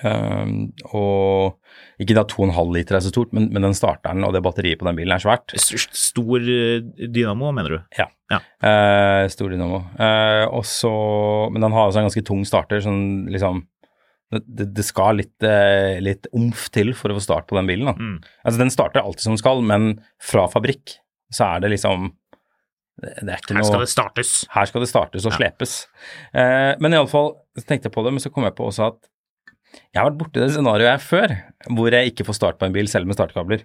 [0.00, 1.58] Um, og
[2.00, 4.86] ikke da 2,5 liter er så stort, men, men den starteren og det batteriet på
[4.88, 5.52] den bilen er svært.
[5.60, 7.78] Stor eh, dynamo, mener du?
[7.98, 8.06] Ja.
[8.32, 8.38] Ja.
[8.64, 9.82] Uh, stor dynamo.
[9.98, 10.92] Uh, også,
[11.52, 13.64] men den har også en ganske tung starter, sånn liksom
[14.30, 17.90] det, det, skal litt, eh, litt omf til for å få start på den bilen.
[17.98, 18.16] Mm.
[18.46, 19.88] Altså Den starter alltid som den skal, men
[20.22, 20.98] fra fabrikk
[21.34, 22.12] så er det liksom
[23.00, 24.30] Det, det er ikke Her noe skal det startes.
[24.52, 25.38] her skal det startes og Ja.
[25.38, 25.86] slepes.
[26.36, 27.30] Eh, men iallfall
[27.64, 29.08] tenkte jeg på det, men så kom jeg på også at
[29.94, 31.34] jeg har vært borti det scenarioet her før,
[31.70, 33.62] hvor jeg ikke får start på en bil selv med startkabler.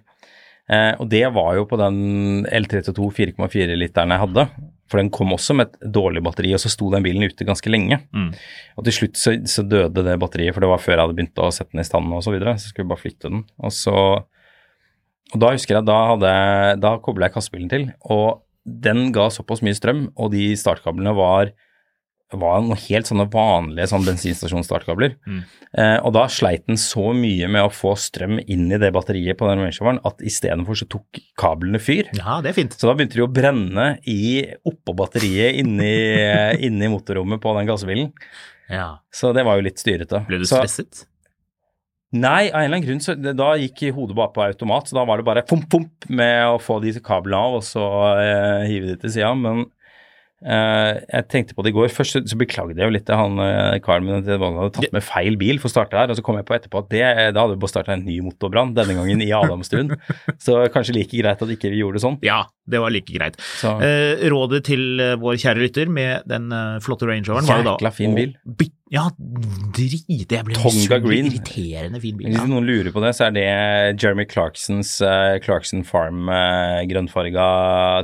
[0.66, 4.46] Eh, og det var jo på den L32 4,4-literen jeg hadde.
[4.90, 7.70] For den kom også med et dårlig batteri, og så sto den bilen ute ganske
[7.70, 7.98] lenge.
[8.14, 8.30] Mm.
[8.78, 11.42] Og til slutt så, så døde det batteriet, for det var før jeg hadde begynt
[11.42, 12.54] å sette den i stand og så videre.
[12.58, 13.44] Så skulle vi bare flytte den.
[13.58, 13.96] Og så
[15.34, 16.32] Og da husker jeg, da hadde
[16.78, 21.52] Da kobla jeg kassebilen til, og den ga såpass mye strøm, og de startkablene var
[22.34, 25.14] var noen helt sånne vanlige sånn bensinstasjonsstartkabler.
[25.28, 25.42] Mm.
[25.78, 29.38] Eh, og da sleit den så mye med å få strøm inn i det batteriet
[29.38, 32.10] på den rangeoveren at istedenfor så tok kablene fyr.
[32.18, 32.74] Ja, det er fint.
[32.74, 35.94] Så da begynte de å brenne i oppå batteriet inni,
[36.66, 38.10] inni motorrommet på den gassebilen.
[38.72, 38.96] Ja.
[39.14, 40.24] Så det var jo litt styrete.
[40.26, 41.06] Ble du så, stresset?
[42.16, 45.02] Nei, av en eller annen grunn så da gikk hodet bare på automat, så da
[45.06, 47.86] var det bare pomp, pomp med å få de kablene av og så
[48.18, 49.32] eh, hive de til sida.
[49.38, 49.66] Men
[50.44, 51.88] Eh, jeg tenkte på det i går.
[51.92, 54.74] Først så, så beklagde jeg jo litt til han uh, karen min at han hadde
[54.76, 56.90] tatt med feil bil for å starte her, og så kom jeg på etterpå at
[56.92, 59.94] det, da hadde vi bare starta en ny motorbrann, denne gangen i Adamstuen.
[60.46, 62.20] så kanskje like greit at ikke vi gjorde det sånn.
[62.26, 63.40] Ja, det var like greit.
[63.64, 66.52] Eh, rådet til vår kjære lytter med den
[66.84, 68.36] flotte Range Roveren var jo da å bil.
[68.92, 69.08] Ja,
[69.74, 71.02] drit Jeg ble Tonga misunnelig.
[71.04, 71.28] Green.
[71.32, 72.28] Irriterende fin bil.
[72.30, 72.46] Hvis Ja.
[72.46, 77.46] noen lurer på det, så er det Jeremy Clarksons uh, Clarkson Farm uh, grønnfarga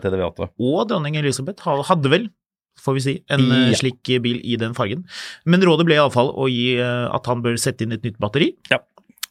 [0.02, 0.48] TDV8.
[0.58, 2.28] Og dronning Elisabeth hadde vel,
[2.82, 3.78] får vi si, en eh, Ja.
[3.78, 5.04] slik bil i den fargen.
[5.46, 8.56] Men rådet ble iallfall å gi uh, at han bør sette inn et nytt batteri,
[8.72, 8.78] Ja.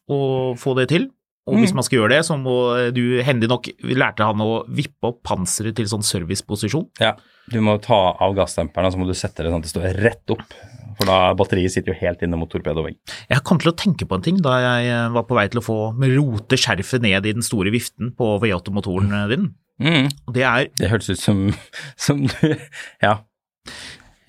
[0.08, 1.10] og få det til.
[1.50, 2.54] Og hvis man skal gjøre det, så må
[2.94, 6.86] du hendig nok lærte han å vippe opp panseret til sånn serviceposisjon.
[7.02, 7.16] Ja,
[7.50, 9.98] du må ta av gassdemperen, og så må du sette det sånn at det står
[10.06, 10.46] rett opp.
[11.00, 12.98] For da batteriet sitter jo helt inne mot torpedovegg.
[13.32, 15.62] Jeg kom til å tenke på en ting da jeg eh, var på vei til
[15.62, 19.52] å få rote skjerfet ned i den store viften på V8-motoren eh, din.
[19.82, 20.12] Mm.
[20.36, 21.46] Det er Det hørtes ut som,
[22.06, 22.36] som du
[23.02, 23.22] Ja.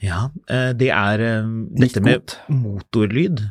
[0.03, 1.21] Ja, eh, det er
[1.77, 3.45] dette med motorlyd.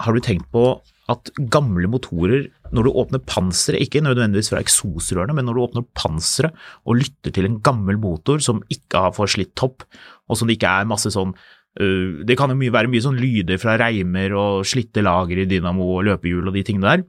[0.00, 0.68] Har du tenkt på
[1.10, 5.86] at gamle motorer, når du åpner panseret, ikke nødvendigvis fra eksosrørene, men når du åpner
[5.98, 9.84] panseret og lytter til en gammel motor som ikke har forslitt topp,
[10.26, 13.20] og som det ikke er masse sånn uh, Det kan jo mye, være mye sånn
[13.20, 17.06] lyder fra reimer og slitte lager i dynamo og løpehjul og de tingene der.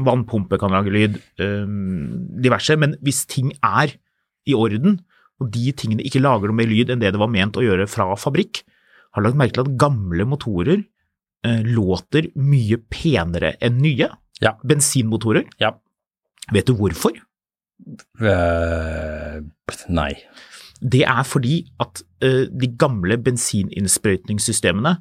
[0.00, 2.76] Vannpumpe kan lage lyd, um, diverse.
[2.78, 3.96] Men hvis ting er
[4.48, 5.00] i orden,
[5.40, 7.88] og de tingene ikke lager noe mer lyd enn det det var ment å gjøre
[7.90, 8.62] fra fabrikk,
[9.16, 10.82] har lagt merke til at gamle motorer
[11.46, 14.10] eh, låter mye penere enn nye?
[14.44, 14.56] Ja.
[14.66, 15.46] Bensinmotorer.
[15.60, 15.74] Ja.
[16.54, 17.14] Vet du hvorfor?
[18.20, 19.40] Uh,
[19.92, 20.12] nei.
[20.80, 24.96] Det er fordi at uh, de gamle bensininnsprøytningssystemene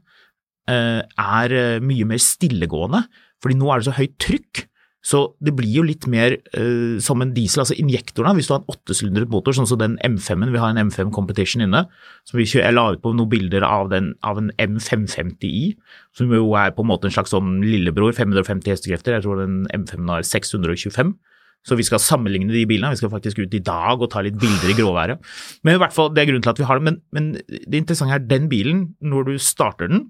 [0.69, 3.03] uh, er mye mer stillegående,
[3.41, 4.65] fordi nå er det så høyt trykk.
[4.99, 8.35] Så det blir jo litt mer uh, som en diesel, altså injektorene.
[8.35, 11.63] Hvis du har en åttesylindret motor, sånn som den M5-en, vi har en M5 Competition
[11.63, 11.85] inne,
[12.27, 15.71] som vi kjø- jeg la ut på noen bilder av, den, av en M550i,
[16.19, 19.63] som jo er på en måte en slags sånn lillebror, 550 hestekrefter, jeg tror den
[19.71, 21.15] M5-en har 625.
[21.67, 24.37] Så vi skal sammenligne de bilene, vi skal faktisk ut i dag og ta litt
[24.39, 25.19] bilder i gråværet.
[25.63, 26.87] Men i hvert fall, det er grunnen til at vi har det.
[26.87, 30.07] Men, men det interessante er den bilen, når du starter den,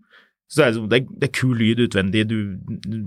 [0.50, 2.38] så er det, er, det, er, det er kul lyd utvendig, du,
[2.86, 2.98] du,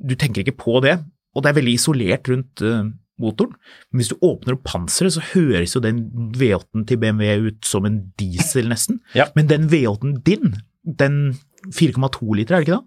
[0.00, 0.96] du tenker ikke på det,
[1.36, 2.86] og det er veldig isolert rundt uh,
[3.22, 3.54] motoren.
[3.90, 6.06] Men hvis du åpner opp panseret, så høres jo den
[6.38, 9.02] V8-en til BMW ut som en diesel, nesten.
[9.18, 9.28] Ja.
[9.36, 11.20] Men den V8-en din, den
[11.68, 12.84] 4,2 liter, er det ikke det?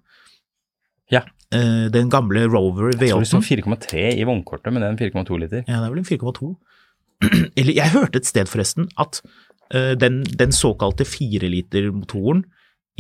[1.14, 1.24] Ja.
[1.54, 3.32] Uh, den gamle Rover Jeg tror det V8-en.
[3.32, 5.66] sto 4,3 i vognkortet, men det er en 4,2 liter.
[5.70, 6.54] Ja, det er vel en 4,2.
[7.60, 9.22] Eller jeg hørte et sted forresten at
[9.74, 12.48] uh, den, den såkalte 4-liter-motoren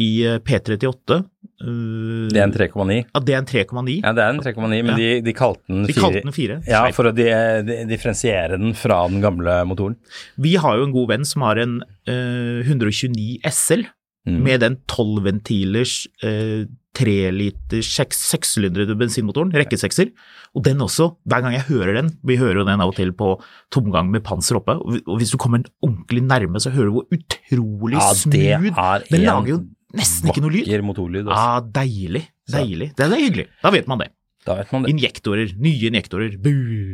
[0.02, 1.24] i eh, P38
[1.64, 2.96] Uh, Det er en 3,9.
[3.16, 3.94] Ja, det er en 3,9.
[4.04, 4.96] Ja, det er en 3,9, men Ja.
[5.00, 5.88] de, de kalte den 4.
[5.88, 6.58] De kalte den 4.
[6.68, 7.30] Ja, for å de,
[7.64, 9.96] de, differensiere den fra den gamle motoren.
[10.36, 11.78] Vi har jo en god venn som har en
[12.12, 13.86] uh, 129 SL
[14.26, 14.40] Mm.
[14.42, 16.66] med den 12-ventilers uh,
[16.98, 20.10] 3-liters sekssylindrede bensinmotoren, rekkesekser.
[20.58, 23.12] Og den også, hver gang jeg hører den, vi hører jo den av og til
[23.14, 23.36] på
[23.70, 28.00] tomgang med panser oppe, og hvis du kommer ordentlig nærme, så hører du hvor utrolig
[28.00, 29.60] Ja, smooth Den en lager jo
[29.96, 30.68] nesten ikke noe lyd.
[30.68, 31.26] Vakker motorlyd.
[31.32, 32.26] Ja, Ah, deilig.
[32.52, 32.92] Deilig.
[32.96, 33.48] Det er hyggelig.
[33.64, 34.10] Da vet man det.
[34.46, 34.92] Da vet man det.
[34.94, 36.52] Injektorer, nye injektorer, bu.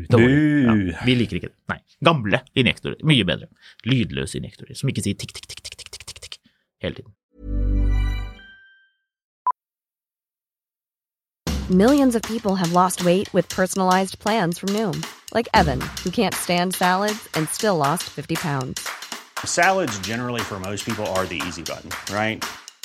[0.08, 0.22] Bu.
[0.24, 1.58] Ja, vi liker ikke det.
[1.68, 1.80] Nei.
[2.08, 3.50] Gamle injektorer, mye bedre.
[3.86, 6.38] Lydløse injektorer, som ikke sier tikk, tikk, tikk, tikk, tikk, tikk, tikk
[6.82, 7.12] hele tiden.
[11.70, 16.36] Millions of people have lost weight with personalized plans from Noom, like Evan, who can't
[16.36, 18.88] stand salads and still lost 50 pounds.
[19.46, 22.44] Salads, generally, for most people, are the easy button, right?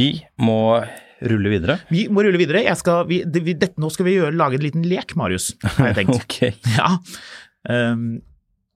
[0.00, 0.10] Vi
[0.40, 0.60] må
[1.20, 1.76] rulle videre.
[1.92, 2.64] Vi må rulle videre.
[2.64, 5.52] Jeg skal, vi, det, vi, dette, nå skal vi gjøre, lage en liten lek, Marius,
[5.76, 6.16] har jeg tenkt.
[6.24, 6.38] Ok.
[6.78, 6.94] Ja.
[7.68, 8.22] Um,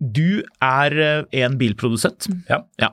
[0.04, 2.28] du er eh, en bilprodusent.
[2.50, 2.64] Ja.
[2.82, 2.92] Ja.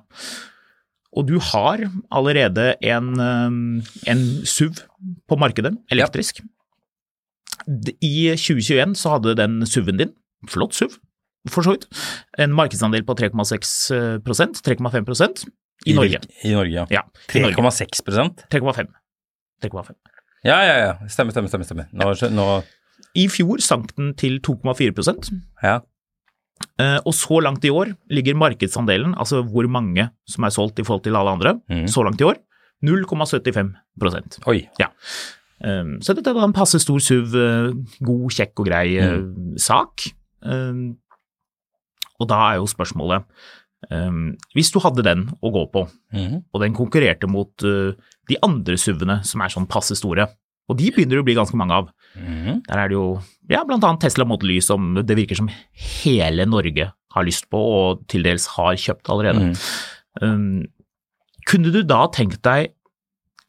[1.12, 1.82] og du har
[2.16, 4.80] allerede en, eh, en SUV
[5.28, 6.40] på markedet, elektrisk.
[6.40, 6.48] Ja.
[8.02, 10.14] I 2021 så hadde den SUV-en din,
[10.50, 10.96] flott SUV,
[11.52, 11.90] for så vidt,
[12.40, 15.44] en markedsandel på 3,6% 3,5
[15.86, 16.22] i Norge.
[16.44, 16.86] I Norge, ja.
[16.94, 18.04] Ja, 3,6
[18.52, 18.88] 3,5.
[19.64, 19.96] 3,5.
[20.46, 20.94] Ja, ja, ja.
[21.10, 21.66] Stemmer, stemmer, stemmer.
[21.66, 21.88] stemmer.
[21.94, 22.46] Nå, nå
[23.18, 25.32] I fjor sank den til 2,4%
[25.64, 25.82] Ja.
[26.78, 30.86] Eh, Og så langt i år ligger markedsandelen, altså hvor mange som er solgt i
[30.86, 31.88] forhold til alle andre, mm.
[31.90, 32.38] så langt i år,
[32.86, 34.68] 0,75% Oi.
[34.82, 34.90] Ja.
[35.62, 39.58] Um, Så dette er en passe stor SUV, eh, god, kjekk og grei mm.
[39.62, 40.10] sak.
[42.22, 43.26] Og da er jo spørsmålet
[43.90, 46.44] um, Hvis du hadde den å gå på, Mhm.
[46.54, 47.94] og den konkurrerte mot uh,
[48.30, 50.28] de andre SUV-ene som er sånn passe store,
[50.70, 51.90] og de begynner det å bli ganske mange av.
[52.16, 52.62] Mhm.
[52.68, 56.92] Der er det jo ja, annet Tesla Model Y som det virker som hele Norge
[57.12, 59.58] har lyst på og til dels har kjøpt allerede.
[60.22, 60.68] Um,
[61.48, 62.72] kunne du da tenkt deg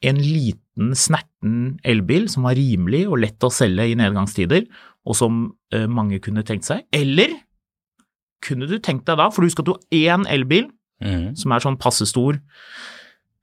[0.03, 4.65] en liten, snerten elbil som var rimelig og lett å selge i nedgangstider,
[5.05, 6.83] og som uh, mange kunne tenkt seg?
[6.91, 7.37] Eller
[8.43, 10.65] kunne du tenkt deg da, for husk at du har én elbil
[11.03, 11.35] mm.
[11.39, 12.33] som er sånn passe stor,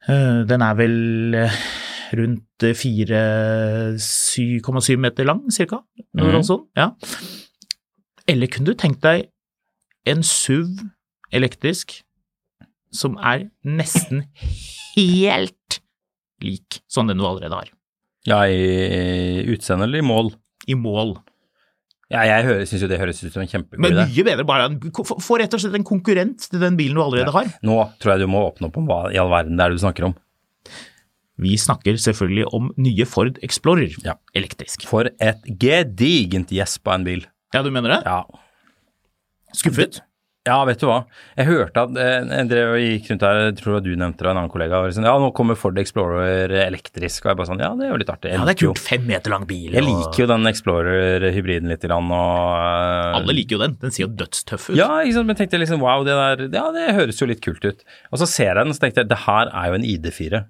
[0.07, 0.97] eh, den er vel
[1.39, 1.55] eh,
[2.19, 5.79] rundt eh, 4,7 meter lang, cirka,
[6.19, 6.45] noe mm.
[6.47, 6.89] sånt, ja.
[8.31, 9.19] Eller kunne du tenkt deg
[10.09, 10.71] en SUV
[11.35, 11.87] elektrisk
[12.95, 14.19] som er nesten
[14.97, 15.81] helt
[16.43, 17.69] lik som den du allerede har,
[18.29, 20.27] Ja, i utseende eller i mål?
[20.69, 21.15] i mål.
[22.11, 24.05] Ja, jeg syns jo det høres ut som en kjempegod Men idé.
[24.11, 24.65] mye bedre, bare
[25.23, 27.53] få rett og slett en konkurrent til den bilen du allerede har.
[27.63, 29.79] Nå tror jeg du må åpne opp om hva i all verden det er du
[29.79, 30.17] snakker om.
[31.41, 34.17] Vi snakker selvfølgelig om nye Ford Explorer Ja.
[34.37, 34.83] elektrisk.
[34.91, 37.23] For et gedigent gjesp av en bil.
[37.55, 38.03] Ja, du mener det?
[38.05, 38.25] Ja.
[39.57, 40.03] Skuffet?
[40.49, 41.03] Ja, vet du hva.
[41.37, 44.31] Jeg hørte at eh, jeg drev og gikk rundt her, jeg tror du nevnte det,
[44.31, 44.79] en annen kollega.
[44.87, 47.27] Liksom, ja, nå kommer Ford Explorer elektrisk.
[47.27, 48.31] Og jeg bare sånn, ja, det er jo litt artig.
[48.33, 48.81] Jeg Ja, det er kult.
[48.81, 49.67] Fem meter lang bil.
[49.77, 53.19] Jeg og- liker jo den Explorer-hybriden litt, grann, og uh...
[53.21, 53.77] Alle liker jo den.
[53.83, 54.79] Den ser jo dødstøff ut.
[54.81, 57.45] Ja, ikke sant, men jeg tenkte liksom wow, det der, ja, det høres jo litt
[57.45, 57.85] kult ut.
[58.09, 60.41] Og så ser jeg den, så tenkte jeg det her er jo en ID4.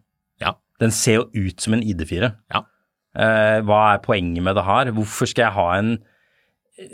[0.46, 0.54] Ja.
[0.78, 2.30] Den ser jo ut som en ID4.
[2.54, 2.62] Ja.
[3.18, 4.94] Uh, hva er poenget med det her?
[4.94, 5.96] Hvorfor skal jeg ha en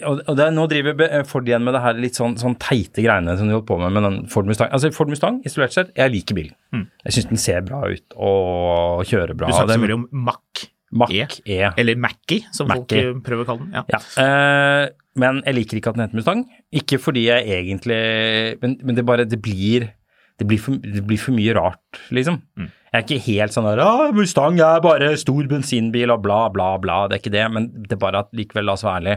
[0.07, 3.49] og, det, Nå driver Ford igjen med det her litt sånn, sånn teite greiene som
[3.49, 4.71] de holdt på med med den Ford Mustang.
[4.75, 6.87] Altså Ford Mustang, isolert sett, jeg liker bilen.
[7.07, 9.49] Jeg syns den ser bra ut og kjører bra.
[9.49, 9.53] Mm.
[9.53, 11.27] Du snakker selvfølgelig om Mac Mac E.
[11.45, 11.59] E.
[11.77, 13.03] Eller Mackie, som folk -E.
[13.13, 13.73] folk prøver å kalle den.
[13.75, 13.83] Ja.
[13.91, 16.45] Ja, eh, men jeg liker ikke at den heter Mustang.
[16.73, 19.91] Ikke fordi jeg egentlig Men, men det bare Det blir
[20.39, 22.43] det blir, for, det blir for mye rart, liksom.
[22.59, 22.69] Mm.
[22.93, 27.07] Jeg er ikke helt sånn der Mustang er bare stor bensinbil og bla, bla, bla.
[27.09, 27.47] Det er ikke det.
[27.53, 29.17] Men det er bare at likevel, la oss være ærlig,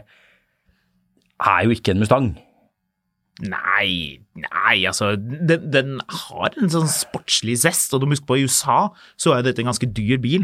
[1.39, 2.29] er jo ikke en Mustang.
[3.39, 8.35] Nei, nei, altså den, den har en sånn sportslig zest, og du må huske på
[8.41, 10.43] i USA så er jo dette en ganske dyr bil.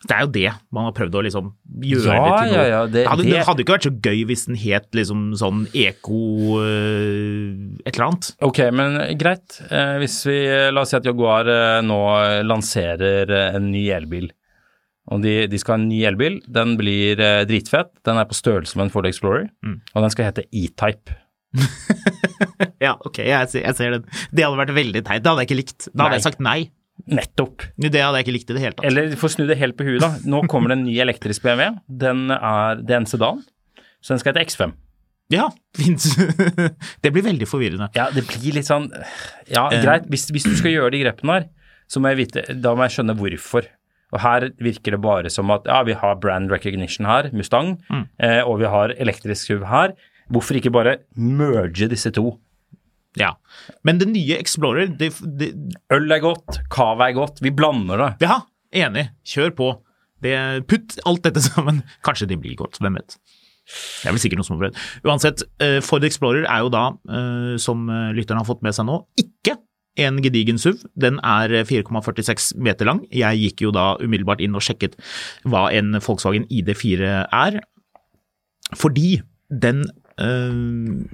[0.00, 1.50] Det er jo det man har prøvd å liksom
[1.84, 2.56] gjøre Ja, det til noe.
[2.56, 5.34] ja, ja, det- hadde, det- det hadde ikke vært så gøy hvis den het liksom
[5.36, 6.20] sånn eko
[6.58, 8.30] uh, et eller annet.
[8.42, 9.60] Ok, men greit.
[9.70, 10.38] Eh, hvis vi,
[10.72, 12.00] La oss si at Jaguar eh, nå
[12.48, 14.30] lanserer eh, en ny elbil.
[15.10, 16.38] Og de, de skal ha en ny elbil.
[16.46, 17.90] Den blir eh, dritfett.
[18.06, 19.48] Den er på størrelse med en Ford Explorer.
[19.66, 19.80] Mm.
[19.94, 21.16] Og den skal hete E-Type.
[22.80, 24.04] Ja, ok, jeg ser, jeg ser den.
[24.32, 25.22] Det hadde vært veldig teit.
[25.24, 25.88] Det hadde jeg ikke likt.
[25.90, 26.18] Da hadde Nei.
[26.18, 26.58] jeg sagt nei.
[27.10, 27.64] Nettopp.
[27.80, 28.86] Det hadde jeg ikke likt i det hele tatt.
[28.88, 30.10] Eller for å snu det helt på huet, da.
[30.28, 31.74] Nå kommer det en ny elektrisk BMW.
[32.02, 33.42] Den er, det er en sedan,
[34.00, 34.72] så den skal hete X5.
[35.30, 35.46] Ja,
[37.04, 37.90] det blir veldig forvirrende.
[37.94, 38.88] Ja, det blir litt sånn
[39.46, 40.08] Ja, greit.
[40.10, 41.46] Hvis, hvis du skal gjøre de grepene der,
[41.90, 43.68] så må jeg vite Da må jeg skjønne hvorfor.
[44.12, 48.06] Og her virker det bare som at ja, vi har brand recognition her, Mustang, Mm.
[48.18, 49.94] eh, og vi har elektrisk SUV her.
[50.30, 52.38] Hvorfor ikke bare merge disse to?
[53.18, 53.32] Ja.
[53.82, 55.52] Men det nye Explorer, det, det,
[55.90, 58.10] Øl er godt, cava er godt, vi blander det.
[58.28, 58.40] Ja,
[58.72, 59.08] enig.
[59.26, 59.70] Kjør på.
[60.22, 60.36] Det,
[60.70, 61.82] putt alt dette sammen.
[62.06, 63.16] Kanskje det blir godt, hvem vet.
[63.70, 64.78] Det er vel sikkert noe som prøvd.
[65.06, 68.86] Uansett, eh, Ford Explorer er jo da, eh, som eh, lytterne har fått med seg
[68.88, 69.56] nå, ikke
[69.98, 70.84] en gedigen SUV.
[71.00, 73.02] Den er 4,46 meter lang.
[73.12, 74.96] Jeg gikk jo da umiddelbart inn og sjekket
[75.44, 77.60] hva en Volkswagen ID4 er,
[78.78, 79.84] fordi den,
[80.20, 81.06] øh,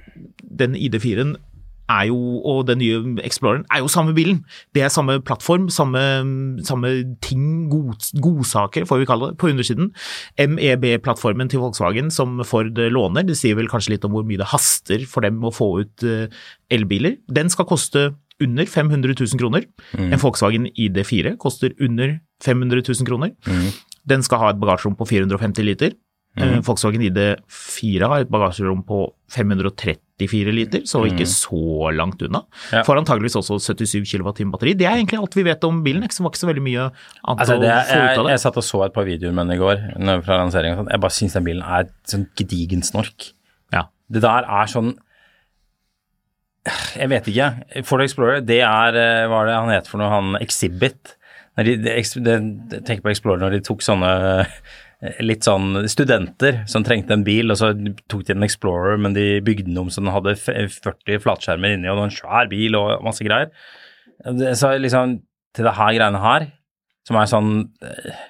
[0.58, 1.36] den ID4-en
[1.88, 4.44] er jo, og den nye Exploreren er jo samme bilen.
[4.74, 6.00] Det er samme plattform, samme,
[6.66, 6.90] samme
[7.22, 9.92] ting, god, godsaker får vi kalle det, på undersiden.
[10.38, 14.50] MEB-plattformen til Volkswagen som Ford låner, det sier vel kanskje litt om hvor mye det
[14.50, 16.26] haster for dem å få ut eh,
[16.70, 17.20] elbiler.
[17.30, 18.10] Den skal koste
[18.42, 19.64] under 500 000 kroner.
[19.96, 23.32] En Volkswagen ID4 koster under 500 000 kroner.
[24.06, 25.94] Den skal ha et bagasjerom på 450 liter.
[26.36, 26.60] Mm.
[26.66, 32.42] Volkswagen ID4 har et bagasjerom på 534 liter, så ikke så langt unna.
[32.74, 32.82] Ja.
[32.84, 34.74] Får antageligvis også 77 kWh batteri.
[34.76, 36.04] Det er egentlig alt vi vet om bilen.
[36.04, 38.34] Det var ikke så veldig mye annet Altså, det, å få ut av det.
[38.36, 39.82] jeg satt og så et par videoer med den i går
[40.28, 40.82] fra lanseringen.
[40.82, 40.92] sånn.
[40.92, 43.30] Jeg bare syns den bilen er sånn gedigen snork.
[43.72, 43.86] Ja.
[44.12, 44.92] Det der er sånn
[46.96, 47.50] Jeg vet ikke.
[47.86, 50.10] Ford Explorer, det er eh, Hva er det han heter for noe?
[50.12, 51.14] Han Exhibit.
[51.56, 52.34] Når de, de,
[52.72, 54.10] de, tenk på Explorer når de tok sånne
[54.42, 57.70] eh, litt sånn studenter som trengte en bil, og så
[58.10, 61.88] tok de en Explorer, men de bygde den om så den hadde 40 flatskjermer inni,
[61.88, 63.52] og det var en svær bil og masse greier.
[64.56, 65.18] Så liksom,
[65.56, 66.50] til det her greiene her,
[67.06, 67.50] som er sånn
[67.86, 68.24] eh,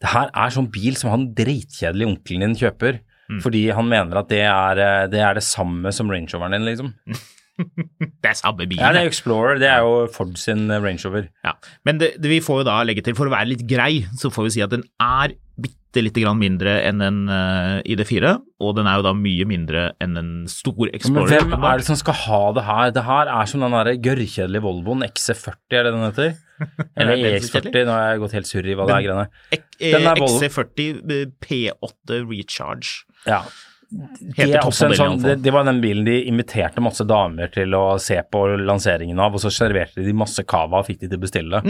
[0.00, 3.02] Det her er sånn bil som han dritkjedelige onkelen din kjøper,
[3.44, 6.66] fordi han mener at det er, eh, det er det samme som Range Roveren din,
[6.66, 6.94] liksom.
[8.22, 8.80] Det er samme bilen.
[8.82, 11.28] Ja, det er Explorer, det er jo Ford sin eh, Range Rover.
[11.46, 11.54] Ja,
[11.88, 14.32] men det, det vi får jo da legge til, for å være litt grei, så
[14.32, 18.30] får vi si at den er bitte lite grann mindre enn en uh, ID4,
[18.62, 21.32] og den er jo da mye mindre enn en stor Explorer.
[21.42, 22.92] Men hvem er det som skal ha det her?
[22.94, 26.30] Det her er som den der gørrkjedelige Volvoen XC40, er det den heter?
[27.00, 29.06] Eller Er det så EX40, nå har jeg gått helt surr i hva det er
[29.08, 29.26] greiene.
[29.56, 30.38] Ek- Den er eh, Volvo.
[30.38, 32.94] XC40 eh, P8 Recharge.
[33.26, 33.42] Ja.
[33.90, 37.96] Det, Heter toppmodellen sånn, det, det var den bilen de inviterte masse damer til å
[37.98, 41.22] se på lanseringen av, og så serverte de masse cava og fikk de til å
[41.24, 41.60] bestille.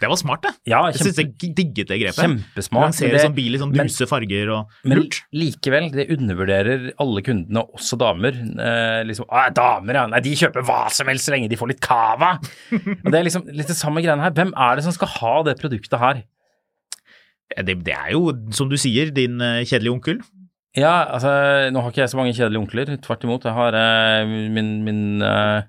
[0.00, 0.52] Det var smart, det.
[0.72, 2.22] Ja, Jeg syns jeg digget det grepet.
[2.24, 5.18] Kjempesmart, Lansere men det- sånn bil i sånn men- duse farger og Men lurt.
[5.36, 8.32] likevel, det undervurderer alle kundene, også damer.
[8.32, 10.06] Eh, liksom, ah, damer, ja.
[10.06, 12.38] Nei, de kjøper hva som helst så lenge de får litt cava.
[13.04, 14.32] Og det er liksom litt det samme greiene her.
[14.32, 16.24] Hvem er det som skal ha det produktet her?
[17.60, 20.18] Det, det er jo, som du sier, din eh, kjedelige onkel.
[20.76, 21.30] Ja, altså,
[21.72, 22.90] nå har ikke jeg så mange kjedelige onkler.
[23.02, 23.44] Tvert imot.
[23.48, 25.62] Jeg har eh, min, min, eh,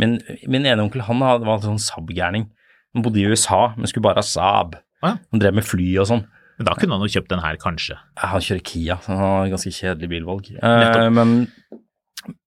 [0.00, 0.16] min,
[0.48, 2.48] min ene onkel, han hadde- var en sånn Saab-gærning.
[2.94, 4.78] Han bodde i USA, men skulle bare ha Saab.
[5.02, 5.16] Ja.
[5.30, 6.24] Han drev med fly og sånn.
[6.58, 7.96] Men da kunne han jo kjøpt den her, kanskje.
[8.18, 10.50] Ja, Han kjører Kia, så han har ganske kjedelig bilvalg.
[10.62, 11.48] Eh, men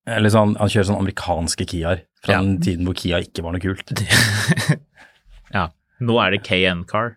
[0.07, 2.41] eller sånn, han kjører sånn amerikanske Kiaer fra Ja.
[2.41, 3.91] den tiden hvor Kia ikke var noe kult.
[5.53, 5.69] Ja.
[6.01, 7.15] Nå er det KN Car.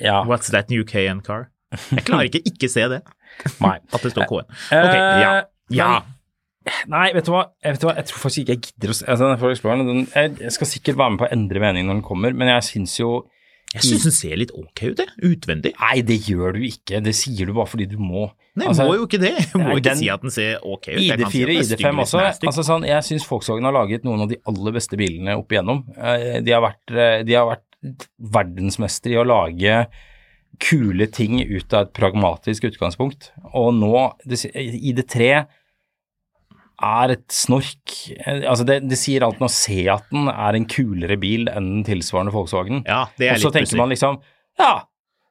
[0.00, 1.48] Ja, What's that new KN Car?
[1.92, 3.00] Jeg klarer ikke ikke se det,
[3.60, 3.78] nei.
[3.92, 4.48] at det står KN.
[4.70, 5.32] Okay, ja.
[5.38, 5.92] Eh, Ja.
[6.86, 7.94] Nei, vet du vet du hva?
[7.98, 9.30] jeg tror faktisk ikke jeg gidder å altså,
[9.88, 12.62] den jeg, skal sikkert være med på å endre mening når den kommer, men jeg
[12.68, 13.08] syns jo
[13.74, 15.08] Jeg syns den ser litt ok ut, jeg.
[15.24, 15.72] Utvendig.
[15.80, 17.00] Nei, det gjør du ikke.
[17.02, 18.26] Det sier du bare fordi du må.
[18.54, 19.32] Nei, Altså, må jo ikke det.
[19.40, 21.00] Jeg må Nei, ikke den- si at den ser ok ut.
[21.00, 22.18] Jeg kan si ID4, at den er stygg ID5 også.
[22.20, 22.48] den.
[22.52, 25.82] Altså sånn, jeg syns Volkswagen har laget noen av de aller beste bilene opp igjennom.
[25.96, 29.86] Eh, De har vært, eh, de har vært verdensmestere i å lage
[30.60, 33.30] kule ting ut av et pragmatisk utgangspunkt.
[33.54, 35.46] Og nå, det- ID3
[36.82, 37.92] er et snork.
[38.26, 42.82] Altså det, det sier alt når Seaten er en kulere bil enn den tilsvarende Volkswagen.
[42.88, 44.20] Ja, det er Og så tenker man liksom
[44.58, 44.82] Ja,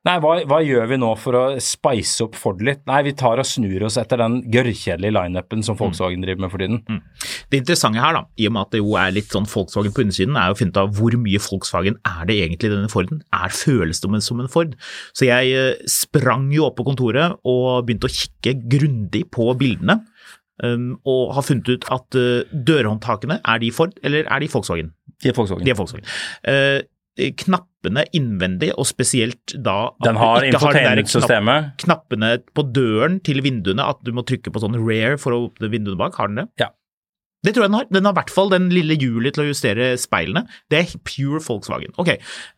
[0.08, 2.82] nei, hva, hva gjør vi nå for å spice opp Ford litt?
[2.90, 6.64] Nei, vi tar og snur oss etter den gørrkjedelige lineupen som Volkswagen driver med for
[6.64, 7.02] tiden.
[7.52, 10.06] Det interessante her, da, i og med at det jo er litt sånn Volkswagen på
[10.06, 13.24] undersiden, er å finne ut av hvor mye Volkswagen er det egentlig i denne Forden?
[13.36, 14.78] Er føles det som en Ford?
[15.18, 20.02] Så jeg eh, sprang jo opp på kontoret og begynte å kikke grundig på bildene,
[20.64, 24.92] um, og har funnet ut at uh, dørhåndtakene, er de Ford, eller er de Volkswagen?
[25.22, 25.66] De er Volkswagen.
[25.66, 26.08] De er Volkswagen.
[26.50, 26.80] Eh,
[27.18, 30.52] knappene innvendig, og spesielt da at Den har der
[31.04, 35.50] knapp- knappene på døren til vinduene, at du må trykke på sånn rare for å
[35.50, 36.16] åpne vinduene bak.
[36.16, 36.48] Har den det?
[36.60, 36.70] Ja.
[37.42, 37.86] Det tror jeg den har.
[37.90, 40.44] Den har i hvert fall den lille hjulet til å justere speilene.
[40.70, 41.90] Det er pure Volkswagen.
[41.98, 42.12] Ok,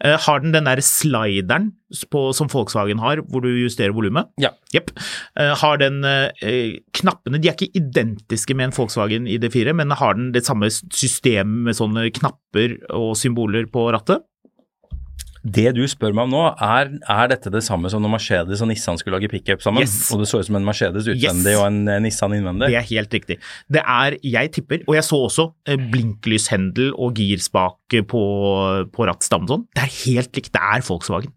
[0.03, 1.71] uh, Har den den der slideren
[2.11, 4.27] på, som Volkswagen har, hvor du justerer volumet?
[4.43, 4.51] Ja.
[4.75, 4.91] Yep.
[5.39, 6.27] Uh, har den uh,
[6.99, 11.69] knappene De er ikke identiske med en Volkswagen ID4, men har den det samme systemet
[11.69, 14.25] med sånne knapper og symboler på rattet?
[15.43, 18.69] Det du spør meg om nå, er, er dette det samme som når Mercedes og
[18.69, 19.83] Nissan skulle lage pickup sammen?
[19.83, 20.07] Yes.
[20.15, 21.59] Og det så ut som en Mercedes utvendig Yes.
[21.59, 22.69] og en Nissan innvendig?
[22.71, 23.37] Det er helt riktig.
[23.67, 28.23] Det er, jeg tipper, og jeg så også eh, blinklyshendel og girspake på,
[28.95, 29.67] på rattstammen sånn.
[29.75, 31.35] Det er helt likt, det er Volkswagen.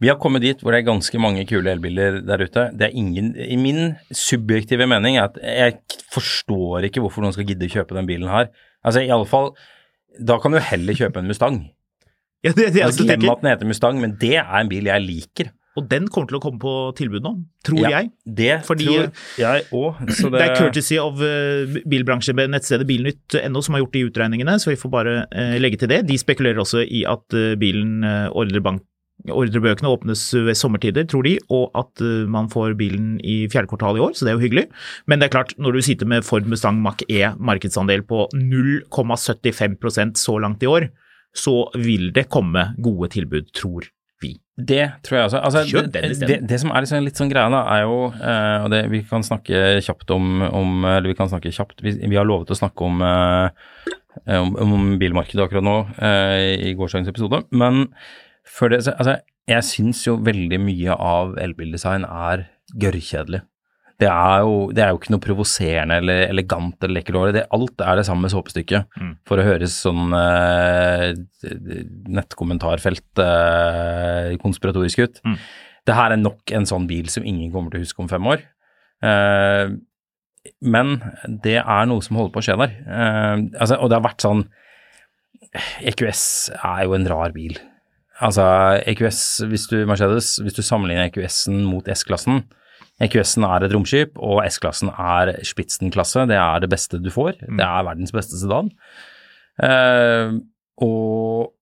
[0.00, 2.70] Vi har kommet dit hvor det er ganske mange kule elbiler der ute.
[2.72, 5.76] Det er ingen, I min subjektive mening er at jeg
[6.14, 8.48] forstår ikke hvorfor noen skal gidde å kjøpe den bilen her.
[8.86, 9.52] Altså i alle fall,
[10.16, 11.58] da kan du heller kjøpe en Mustang.
[12.44, 15.02] Ja, det, det, Altså, Glem at den heter Mustang, men det er en bil jeg
[15.06, 15.52] liker.
[15.76, 17.30] og den kommer til å komme på tilbud nå,
[17.66, 18.10] tror Ja, jeg.
[18.24, 19.98] Det Fordi- tror jeg òg.
[20.06, 24.54] Det, Det er courtesy av uh, bilbransjen ved nettstedet bilnytt.no som har gjort de utregningene,
[24.62, 26.06] så vi får bare eh, legge til det.
[26.08, 28.00] De spekulerer også i at eh, bilen,
[28.32, 28.80] ordrebank,
[29.28, 33.96] ordrebøkene åpnes ved sommertider, tror de, og at eh, man får bilen i fjerde kvartal
[33.98, 34.66] i år, så det er jo hyggelig.
[35.06, 40.38] Men det er klart, når du sitter med Ford Mustang Mach-E markedsandel på 0,75% så
[40.40, 40.88] langt i år,
[41.36, 43.86] så vil det komme gode tilbud, tror
[44.22, 44.36] vi.
[44.56, 45.40] Det tror jeg også.
[45.44, 48.70] Altså, det, det, det som er liksom litt sånn greia, da, er jo eh, Og
[48.72, 52.24] det, vi kan snakke kjapt om, om Eller vi kan snakke kjapt Vi, vi har
[52.24, 53.90] lovet å snakke om, eh,
[54.38, 57.42] om, om bilmarkedet akkurat nå eh, i gårsdagens episode.
[57.52, 57.90] Men
[58.48, 62.48] før det så, Altså, jeg syns jo veldig mye av elbildesign er
[62.80, 63.44] gørrkjedelig.
[63.96, 67.46] Det er, jo, det er jo ikke noe provoserende eller elegant eller lekkert over det.
[67.56, 68.90] Alt er det samme såpestykket,
[69.24, 71.14] for å høres sånn eh,
[72.18, 75.22] nettkommentarfelt eh, konspiratorisk ut.
[75.86, 78.28] Det her er nok en sånn bil som ingen kommer til å huske om fem
[78.28, 78.44] år.
[79.06, 79.72] Eh,
[80.60, 80.92] men
[81.42, 82.76] det er noe som holder på å skje der.
[82.84, 84.44] Eh, altså, og det har vært sånn
[85.88, 86.26] EQS
[86.58, 87.56] er jo en rar bil.
[88.20, 88.44] Altså,
[88.88, 92.44] EQS, hvis du, Mercedes, hvis du sammenligner EQS-en mot S-klassen
[93.04, 96.24] EQS-en er et romskip, og S-klassen er Spitzen-klasse.
[96.30, 97.36] Det er det beste du får.
[97.44, 98.72] Det er verdens beste sedan.
[99.60, 100.38] Uh,
[100.84, 101.52] og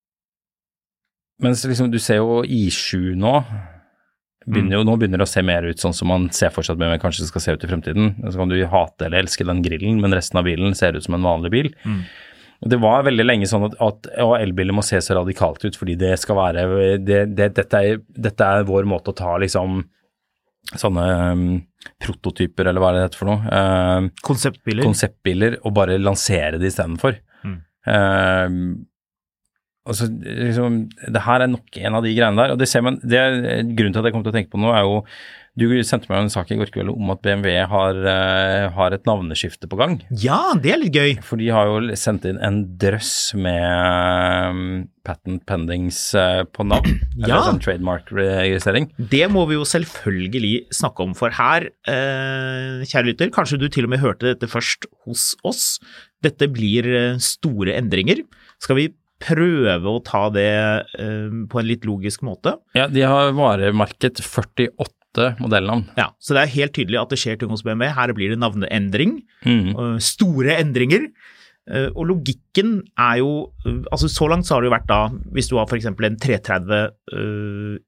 [1.43, 3.39] mens liksom, du ser jo I7 nå
[4.45, 6.77] begynner jo, Nå begynner det å se mer ut sånn som man ser for seg
[6.77, 8.13] at BMW kanskje skal se ut i fremtiden.
[8.29, 11.17] Så kan du hate eller elske den grillen, men resten av bilen ser ut som
[11.17, 11.71] en vanlig bil.
[11.89, 12.03] Mm.
[12.75, 14.09] Det var veldig lenge sånn at, at
[14.39, 16.67] elbiler må se så radikalt ut fordi det skal være
[17.03, 19.83] det, det, dette, er, dette er vår måte å ta liksom
[20.73, 21.05] sånne
[21.35, 21.45] um,
[22.01, 23.53] prototyper, eller hva er det heter for noe.
[23.53, 24.87] Uh, Konseptbiler.
[24.87, 27.19] konseptbiler og bare lansere det istedenfor.
[27.45, 27.59] Mm.
[27.85, 28.59] Uh,
[29.91, 32.55] altså, liksom, det her er nok en av de greiene der.
[32.55, 33.41] og det ser man, det er,
[33.77, 35.03] Grunnen til at jeg kom til å tenke på nå, er jo
[35.55, 39.05] Du sendte meg en sak i går kveld om at BMW har, uh, har et
[39.07, 40.01] navneskifte på gang.
[40.19, 41.13] Ja, det er litt gøy.
[41.23, 43.63] For de har jo sendt inn en drøss med
[44.51, 44.65] um,
[45.07, 46.97] patent pendings uh, på navn.
[47.21, 47.39] Eller Ja.
[47.47, 48.89] sånn trademark-registrering.
[48.99, 53.87] Det må vi jo selvfølgelig snakke om, for her, eh, kjære lytter, kanskje du til
[53.87, 55.79] og med hørte dette først hos oss.
[56.27, 58.25] Dette blir eh, store endringer.
[58.59, 58.89] Skal vi
[59.23, 60.51] prøve å ta det
[60.99, 62.59] eh, på en litt logisk måte?
[62.75, 64.91] Ja, de har varemarked 48
[65.41, 65.87] modellnavn.
[65.97, 67.89] Ja, Så det er helt tydelig at det skjer ting hos BMW.
[67.95, 69.23] Her blir det navneendring.
[69.45, 69.71] Mm.
[69.77, 71.09] eh, Store endringer.
[71.71, 75.09] Eh, Og logikken er jo eh, Altså så langt så har det jo vært da,
[75.33, 75.87] hvis du har f.eks.
[75.87, 77.79] en 330 øh,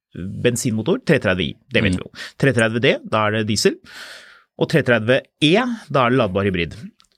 [0.42, 2.10] bensinmotor, 330i, det vet vi jo.
[2.40, 3.76] 330D, da er det diesel.
[4.58, 6.72] Og 330E, da er det ladbar hybrid.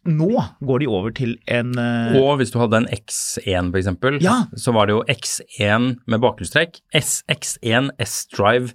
[0.09, 0.31] Nå
[0.65, 4.47] går de over til en eh, Og hvis du hadde en X1 for eksempel, Ja.
[4.57, 8.73] så var det jo X1 med bakhjulstrekk, SX1 S-Drive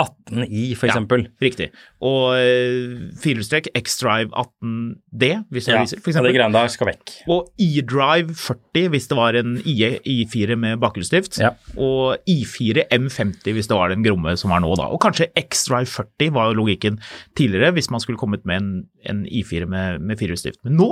[0.00, 0.92] 18i for Ja.
[0.92, 1.28] eksempel.
[1.40, 1.68] Riktig.
[2.02, 6.34] Og uh, firehjulstrekk X-Drive 18D, hvis det ja, viser, for og de eksempel.
[6.34, 7.12] greiene der skal vekk.
[7.30, 11.38] Og E-Drive 40 hvis det var en IE, I4 med bakhjulsdrift.
[11.38, 11.52] Ja.
[11.78, 14.90] Og I4 M50 hvis det var den gromme som er nå, da.
[14.90, 16.98] Og kanskje X-Drive 40 var logikken
[17.38, 18.70] tidligere, hvis man skulle kommet med en,
[19.06, 20.58] en I4 med, med firehjulsdrift.
[20.66, 20.90] Men nå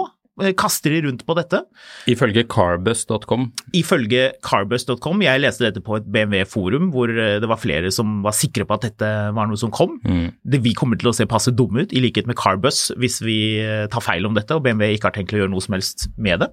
[0.56, 1.60] kaster de rundt på dette.
[2.08, 3.50] Ifølge carbus.com.
[3.76, 8.36] Ifølge carbus.com, jeg leste dette på et BMW-forum hvor eh, det var flere som var
[8.36, 9.98] sikre på at dette var noe som kom.
[10.42, 13.38] Det vi kommer til å se passe dumme ut, i likhet med Carbus, hvis vi
[13.60, 16.08] eh, tar feil om dette og BMW ikke har tenkt å gjøre noe som helst
[16.16, 16.48] med det.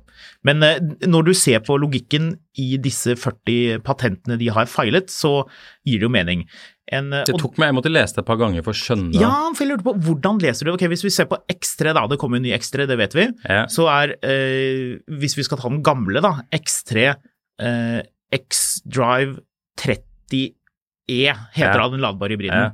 [0.48, 5.46] Men eh, når du ser på logikken i disse 40 patentene de har feilet, så
[5.88, 6.44] gir det jo mening.
[6.92, 9.14] En, eh, Det tok meg, jeg måtte lese det et par ganger for å skjønne.
[9.14, 10.78] ja, for jeg lurte på hvordan leser du det?
[10.80, 13.28] Ok, Hvis vi ser på X3, da, det kommer en ny X3, det vet vi.
[13.46, 13.66] Ja.
[13.70, 17.16] Så er, eh, hvis vi skal ta den gamle, da, X3
[17.60, 18.02] eh,
[18.34, 19.40] X-Drive
[19.78, 21.90] 30E heter Ja.
[21.90, 22.58] den ladbare hybriden.
[22.58, 22.72] Ja.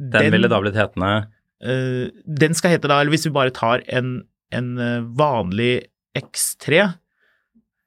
[0.00, 1.28] Den, ville da blitt hetende
[1.62, 5.86] eh, den skal hete da, eller hvis vi bare tar en, en eh, vanlig
[6.18, 6.94] X3,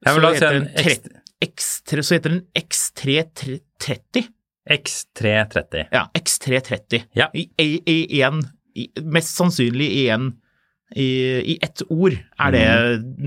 [0.06, 4.30] Jeg så heter en den X3, så heter den X330.
[4.72, 5.88] X330.
[5.94, 7.06] Ja, X330.
[7.18, 7.30] Ja.
[7.34, 8.42] I, i, i en,
[9.04, 10.34] mest sannsynlig i en
[10.96, 11.06] i,
[11.42, 12.66] I ett ord er det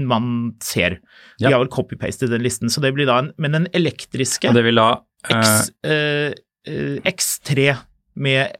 [0.06, 1.00] man ser.
[1.38, 1.48] De.
[1.48, 1.56] Ja.
[1.56, 4.62] har vel copy-pastet den listen, så det blir da en Men den elektriske Og det
[4.68, 4.88] vil da
[5.28, 6.36] eh, X, eh,
[6.70, 7.74] eh, X3
[8.18, 8.54] med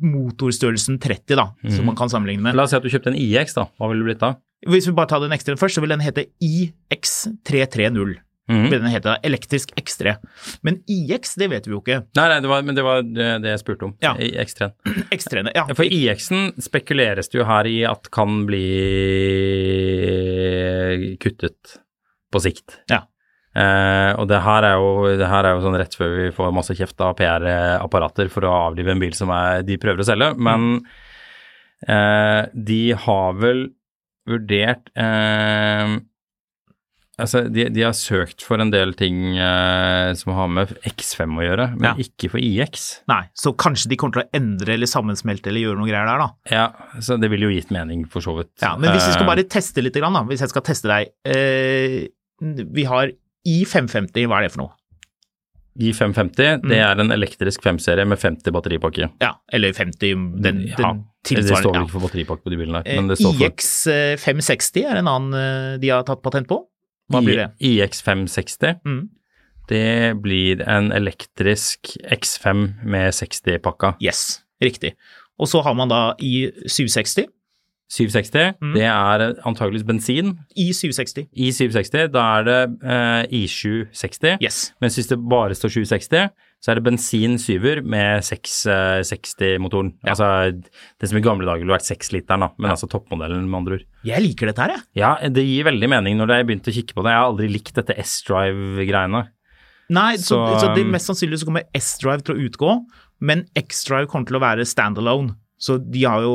[0.00, 2.56] motorstørrelsen 30, da, som man kan sammenligne med.
[2.56, 3.66] La oss si at du kjøpte en IX, da.
[3.76, 4.30] Hva ville det blitt da?
[4.72, 8.14] Hvis vi bare tar den X3 først, så vil den hete IX330.
[8.50, 8.64] Mhm.
[8.72, 10.16] Ble den hete da, elektrisk X3.
[10.66, 12.00] Men IX, det vet vi jo ikke.
[12.18, 13.94] Nei, nei, det var, men det var det det jeg spurte om.
[14.02, 14.16] Ja.
[14.18, 14.72] X3.
[15.14, 15.64] X3-ene, ja.
[15.78, 18.66] For IX-en spekuleres det jo her i at kan bli
[21.22, 21.78] kuttet
[22.32, 22.80] på sikt.
[22.90, 23.04] Ja.
[23.52, 26.54] Eh, og det her, er jo, det her er jo sånn rett før vi får
[26.56, 30.30] masse kjeft av PR-apparater for å avlive en bil som er, de prøver å selge,
[30.40, 30.80] men
[31.84, 33.66] eh, de har vel
[34.28, 35.98] vurdert eh,
[37.22, 41.44] Altså, de, de har søkt for en del ting eh, som har med X5 å
[41.46, 41.94] gjøre, men Ja.
[42.02, 42.86] ikke for IX.
[43.12, 46.24] Nei, så kanskje de kommer til å endre eller sammensmelte eller gjøre noe greier der,
[46.24, 46.28] da.
[46.50, 46.66] Ja,
[47.00, 48.52] så det ville jo gitt mening, for så vidt.
[48.64, 51.12] Ja, men hvis vi skal Eh, bare teste litt, da, hvis jeg skal teste deg
[51.30, 52.08] eh,
[52.42, 53.12] Vi har
[53.46, 54.72] I550, hva er det for noe?
[55.80, 59.06] I550, det er en elektrisk 5-serie med 50 batteripakke.
[59.22, 61.72] Ja, eller 50, den, den Ja, det står tilsvarende.
[61.72, 65.08] vel ikke for batteripakke på de bilene men det står IX eh, 560 er en
[65.08, 66.58] annen eh, de har tatt patent på.
[67.10, 67.48] Hva blir det?
[67.60, 68.80] IX560.
[68.86, 69.08] Mm.
[69.68, 73.94] Det blir en elektrisk X5 med 60-pakka.
[74.02, 74.94] Yes, riktig.
[75.38, 77.26] Og så har man da i 760.
[77.92, 78.72] 760, Mm.
[78.74, 80.38] det er antakeligvis bensin.
[80.56, 81.26] I 760.
[81.36, 84.38] I 760, da er det eh, I760.
[84.42, 84.72] Yes.
[84.80, 86.30] Mens hvis det bare står 760,
[86.62, 89.90] så er det bensin 7-er med 660-motoren.
[90.04, 90.12] Ja.
[90.14, 93.78] Altså det som i gamle dager ville vært 6-literen, da, men altså toppmodellen, med andre
[93.80, 93.86] ord.
[94.06, 94.84] Jeg liker dette her, jeg.
[95.02, 97.14] Ja, det gir veldig mening når jeg begynte å kikke på det.
[97.14, 99.24] Jeg har aldri likt dette S-Drive-greiene.
[99.92, 102.78] Nei, så, så, Så, det um, mest sannsynlig så kommer S-Drive til å utgå,
[103.26, 105.34] men X-Drive kommer til å være standalone.
[105.62, 106.32] Så de har jo,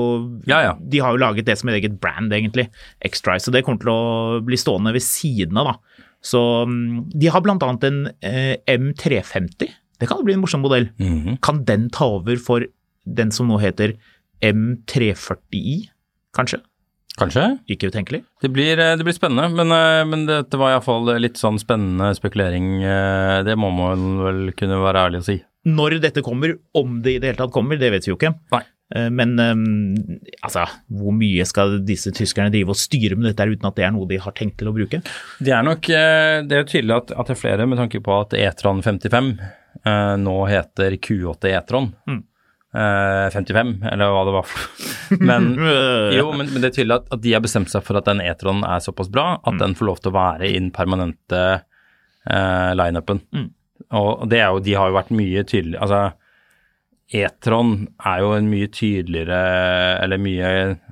[0.48, 0.76] Ja, ja.
[0.80, 2.68] de har jo laget det som et eget brand, egentlig,
[3.08, 3.44] X-Drive.
[3.44, 6.06] Så det kommer til å bli stående ved siden av, da.
[6.24, 9.72] Så mm, de har blant annet en eh, M350.
[10.00, 10.90] Det kan jo bli en morsom modell.
[11.00, 11.40] Mhm.
[11.42, 12.66] Kan den ta over for
[13.08, 13.96] den som nå heter
[14.44, 15.88] M340i,
[16.38, 16.60] kanskje?
[17.18, 17.44] Kanskje?
[17.74, 18.20] Ikke utenkelig.
[18.44, 22.12] Det blir, eh, det blir spennende, men, eh, men dette var iallfall litt sånn spennende
[22.16, 22.84] spekulering.
[22.84, 25.44] eh, Det må man vel kunne være ærlig å si.
[25.66, 28.36] Når dette kommer, om det i det hele tatt kommer, det vet vi jo ikke.
[28.52, 28.62] Nei.
[28.96, 33.66] Eh, Men eh, altså, hvor mye skal disse tyskerne drive og styre med dette uten
[33.66, 35.02] at det er noe de har tenkt til å bruke?
[35.42, 38.22] Det er nok eh, det er tydelig at, at det er flere, med tanke på
[38.22, 39.50] at E-tron 55 eh,
[40.18, 41.92] nå heter Q8 E-tron.
[42.08, 42.24] Mm.
[42.78, 45.46] Eh, 55, eller hva det var for Men,
[46.18, 48.20] jo, men, men det er tydelig at, at de har bestemt seg for at den
[48.22, 49.60] E-tronen er såpass bra at Mm.
[49.64, 51.44] den får lov til å være i den permanente
[52.28, 53.22] eh, lineupen.
[53.34, 53.48] Mm.
[53.98, 56.02] Og det er jo, de har jo vært mye tydelige Altså,
[57.16, 59.38] E-tron er jo en mye tydeligere,
[60.04, 60.50] eller mye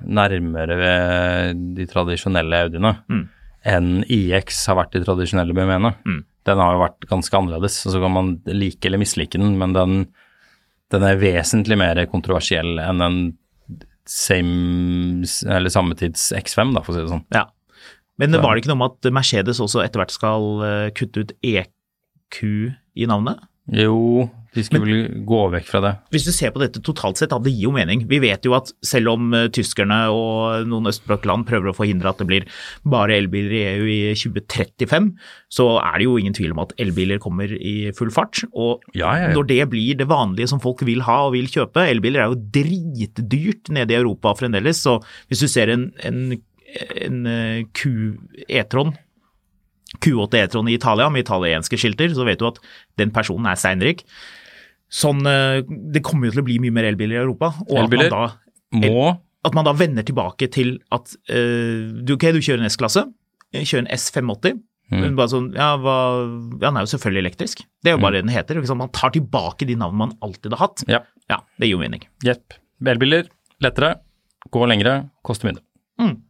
[0.08, 3.26] nærmere ved de tradisjonelle Audiene Mm.
[3.66, 5.90] Enn IX har vært de tradisjonelle BMW-ene.
[6.06, 6.20] Mm.
[6.46, 9.72] Den har jo vært ganske annerledes, og så kan man like eller mislike den, men
[9.74, 9.96] den,
[10.94, 13.18] den er vesentlig mer kontroversiell enn en
[14.06, 17.24] same, eller sammetids X5, da, for å si det sånn.
[17.34, 17.44] Ja.
[18.18, 21.24] Men Så- var det ikke noe med at Mercedes også etter hvert skal eh, kutte
[21.26, 22.38] ut EQ
[22.96, 23.42] i navnet?
[23.74, 25.92] Jo, de skulle vel gå vekk fra det.
[26.14, 28.06] Hvis du ser på dette totalt sett, da, det gir jo mening.
[28.08, 32.22] Vi vet jo at selv om eh, tyskerne og noen østblokkland prøver å forhindre at
[32.22, 32.48] det blir
[32.88, 35.12] bare elbiler i EU i 2035,
[35.52, 38.42] så er det jo ingen tvil om at elbiler kommer i full fart.
[38.54, 39.32] Og Ja, ja, ja.
[39.36, 42.42] når det blir det vanlige som folk vil ha og vil kjøpe, elbiler er jo
[42.56, 44.98] dritdyrt nede i Europa fremdeles, så
[45.28, 46.38] hvis du ser en, en,
[47.04, 48.16] en eh, Q
[48.48, 48.96] E-tron
[50.02, 52.58] Q8 E-tron i Italia med italienske skilter, så vet du at
[53.00, 54.02] den personen er steinrik.
[54.92, 57.52] Sånn, eh, det kommer jo til å bli mye mer elbiler i Europa.
[57.66, 58.06] Og Elbiler?
[58.06, 58.38] At,
[58.70, 59.06] man da, Må
[59.46, 63.04] at man da vender tilbake til at uh, du, ok, du kjører en S-klasse,
[63.54, 64.62] eh, kjører en S580.
[64.94, 65.16] Mm.
[65.18, 65.96] Bare sånn, ja, hva,
[66.60, 67.64] ja, Den er jo selvfølgelig elektrisk.
[67.82, 68.60] Det er jo bare det den heter.
[68.62, 68.78] Liksom.
[68.78, 70.84] Man tar tilbake de navnene man alltid har hatt.
[70.90, 71.02] Ja.
[71.30, 72.04] Ja, Det gir jo mening.
[72.22, 72.54] Jepp.
[72.86, 73.26] Elbiler,
[73.64, 73.96] lettere,
[74.54, 75.64] gå lengre, koster mindre.
[75.98, 76.20] Mm.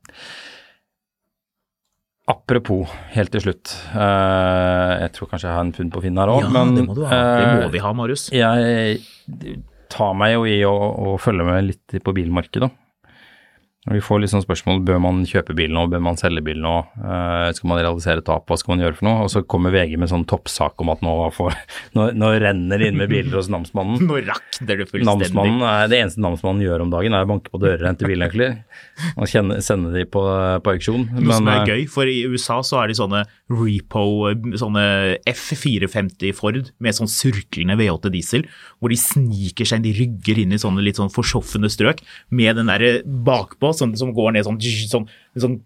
[2.26, 3.70] Apropos, helt til slutt.
[3.94, 6.82] Uh, jeg tror kanskje jeg har en funn på Finn her òg, ja, men det
[6.88, 7.20] må du ha.
[7.22, 8.24] Det eh, må vi ha, Marius.
[8.34, 8.98] jeg
[9.92, 12.72] tar meg jo i å, å følge med litt på bilmarkedet.
[13.92, 16.76] Vi får litt sånn spørsmål bør man kjøpe bil nå, bør man selge bil nå,
[16.96, 19.24] Eh, skal man realisere tap, hva skal man gjøre for noe?
[19.26, 21.54] Og så kommer VG med sånn toppsak om at nå, får,
[21.96, 24.02] nå, nå renner det inn med biler hos namsmannen.
[24.08, 25.28] Nå rakner det fullstendig.
[25.28, 28.08] Namsmannen er Det eneste namsmannen gjør om dagen, er å banke på dører og hente
[28.08, 28.56] bilnøkler.
[29.14, 30.22] Og kjenne, sende de på,
[30.64, 31.06] på auksjon.
[31.18, 33.22] Noe som er eh, gøy, for i USA så er de sånne
[33.52, 34.84] repo, sånne
[35.30, 38.46] F450 Ford med sånn surklende V8 diesel,
[38.80, 42.02] hvor de sniker seg de rygger inn i sånne litt sånn forsoffende strøk
[42.34, 44.58] med den derre bakpå, som, som går ned sånn,
[44.90, 45.06] sånn,
[45.38, 45.60] sånn,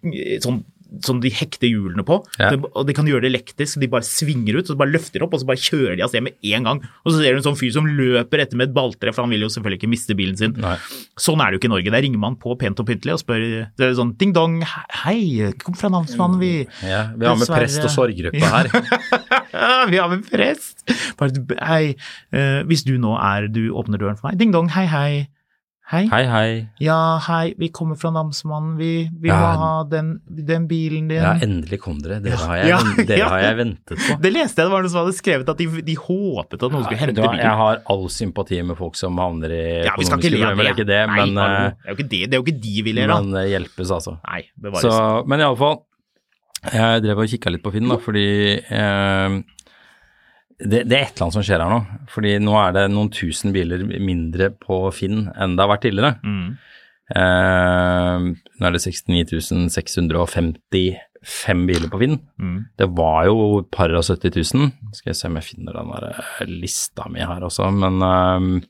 [0.45, 0.61] sånn
[1.07, 2.19] som de hekter hjulene på.
[2.41, 2.51] Ja.
[2.55, 3.79] De, og de kan gjøre det elektrisk.
[3.83, 6.13] De bare svinger ut, og så bare løfter opp, og så bare kjører de av
[6.13, 6.83] sted med en gang.
[7.05, 9.35] Og så ser du en sånn fyr som løper etter med et balltre, for han
[9.35, 10.57] vil jo selvfølgelig ikke miste bilen sin.
[10.61, 10.77] Nei.
[11.21, 11.95] Sånn er det jo ikke i Norge.
[11.95, 14.61] Der ringer man på pent og pyntelig og spør det er sånn ding dong,
[15.05, 16.53] hei, kom fra namsmannen, vi
[16.85, 17.65] Ja, vi har med Dessverre.
[17.65, 18.71] prest og sorggruppe her.
[19.55, 20.85] ja, vi har med prest.
[21.21, 21.83] Bare, hei,
[22.35, 24.39] uh, hvis du nå er Du åpner døren for meg.
[24.41, 25.13] Ding dong, hei, hei.
[25.91, 26.05] Hei.
[26.07, 26.51] Hei, hei.
[26.79, 29.39] Ja, hei, vi kommer fra namsmannen, vi, vi Ja.
[29.41, 31.19] må ha den, den bilen din.
[31.19, 32.21] Ja, endelig kom dere.
[32.23, 32.79] Dere har jeg, Ja,
[33.09, 33.29] dere ja.
[33.33, 34.19] har jeg ventet på.
[34.23, 36.85] Det leste jeg, det var noen som hadde skrevet at de, de håpet at noen
[36.87, 37.43] skulle hente bilen.
[37.43, 40.63] Jeg har all sympati med folk som havner i Ja, vi skal ikke le av
[40.63, 42.61] det ikke det, Nei, men, eh, det er jo ikke det, det er jo ikke
[42.69, 43.25] de vi ler av.
[43.27, 44.15] men eh, hjelpes, altså.
[44.31, 44.87] Nei, bevares.
[44.87, 45.81] Så, men iallfall,
[46.71, 48.29] jeg drev og kikka litt på Finn, da, fordi
[48.63, 49.41] eh,
[50.61, 51.81] det, det er et eller annet som skjer her nå.
[52.13, 56.19] Fordi nå er det noen tusen biler mindre på Finn enn det har vært tidligere.
[56.25, 56.51] Mm.
[57.11, 58.27] Eh,
[58.61, 62.19] nå er det 69 650 biler på Finn.
[62.79, 64.69] Det var jo et par og 70 000.
[64.97, 68.69] Skal jeg se om jeg finner den der eh, lista mi her også, men eh,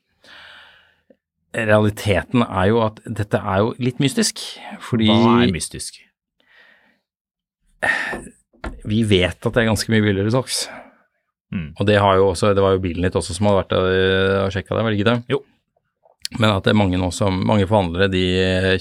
[1.67, 4.43] realiteten er jo at dette er jo litt mystisk.
[4.87, 5.99] Fordi Hva er mystisk?
[8.85, 10.67] vi vet at det er ganske mye biler i salgs.
[11.51, 11.69] Mm.
[11.75, 13.87] Og det, har jo også, det var jo bilen ditt også som hadde vært og,
[14.45, 15.17] og sjekka det, var det ikke det?
[15.35, 15.41] Jo.
[16.39, 18.25] Men at det er mange nå som, mange forhandlere de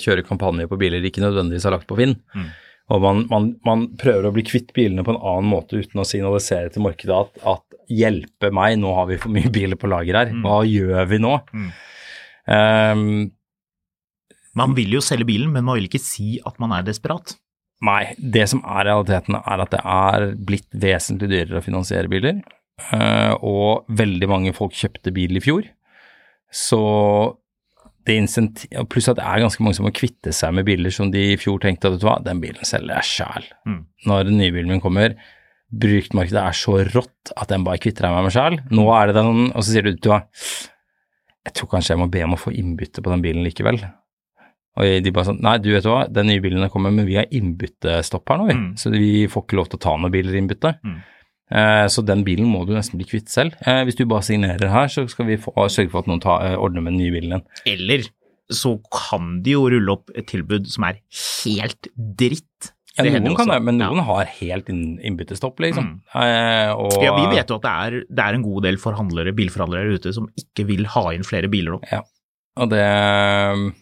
[0.02, 2.14] kjører kampanjer på biler de ikke nødvendigvis har lagt på Finn.
[2.38, 2.50] Mm.
[2.94, 6.06] Og man, man, man prøver å bli kvitt bilene på en annen måte uten å
[6.08, 10.18] signalisere til markedet at, at hjelpe meg, nå har vi for mye biler på lager
[10.18, 11.36] her, hva gjør vi nå?
[11.54, 11.68] Mm.
[12.54, 13.12] Ehm,
[14.58, 17.36] Man vil jo selge bilen, men man vil ikke si at man er desperat.
[17.86, 22.42] Nei, det som er realiteten er at det er blitt vesentlig dyrere å finansiere biler.
[22.96, 25.68] Eh, og veldig mange folk kjøpte bil i fjor.
[26.50, 26.80] Så
[28.08, 31.12] det insentiv, Pluss at det er ganske mange som må kvitte seg med biler som
[31.14, 33.52] de i fjor tenkte vet du hva, den bilen selger jeg sjæl.
[33.70, 33.84] Mm.
[34.10, 35.16] Når den nye bilen min kommer,
[35.70, 38.60] bruktmarkedet er så rått at den bare kvitter jeg meg med sjæl.
[38.74, 40.24] Nå er det den, og så sier du vet du hva,
[41.46, 43.82] jeg tror kanskje jeg må be om å få innbytte på den bilen likevel.
[44.80, 47.18] Og de bare sånn, nei du vet du hva, den nye bilen kommer, men vi
[47.20, 48.58] har innbyttestopp her nå, vi.
[48.58, 48.68] Mm.
[48.80, 50.76] Så vi får ikke lov til å ta noen biler i innbytte.
[50.86, 51.00] Mm.
[51.52, 53.56] Eh, så den bilen må du nesten bli kvitt selv.
[53.66, 56.46] Eh, hvis du bare signerer her, så skal vi få, sørge for at noen tar,
[56.46, 57.46] eh, ordner med den nye bilen din.
[57.66, 58.06] Eller
[58.50, 62.74] så kan de jo rulle opp et tilbud som er helt dritt.
[62.98, 64.04] Ja, Det noen kan det, men noen Ja.
[64.04, 65.86] har helt inn, innbyttestopp, liksom.
[65.86, 66.22] Mm.
[66.22, 69.34] Eh, og, Ja, vi vet jo at det er, det er en god del forhandlere,
[69.34, 71.82] bilforhandlere ute som ikke vil ha inn flere biler nå.
[71.92, 72.02] Ja,
[72.58, 73.74] og det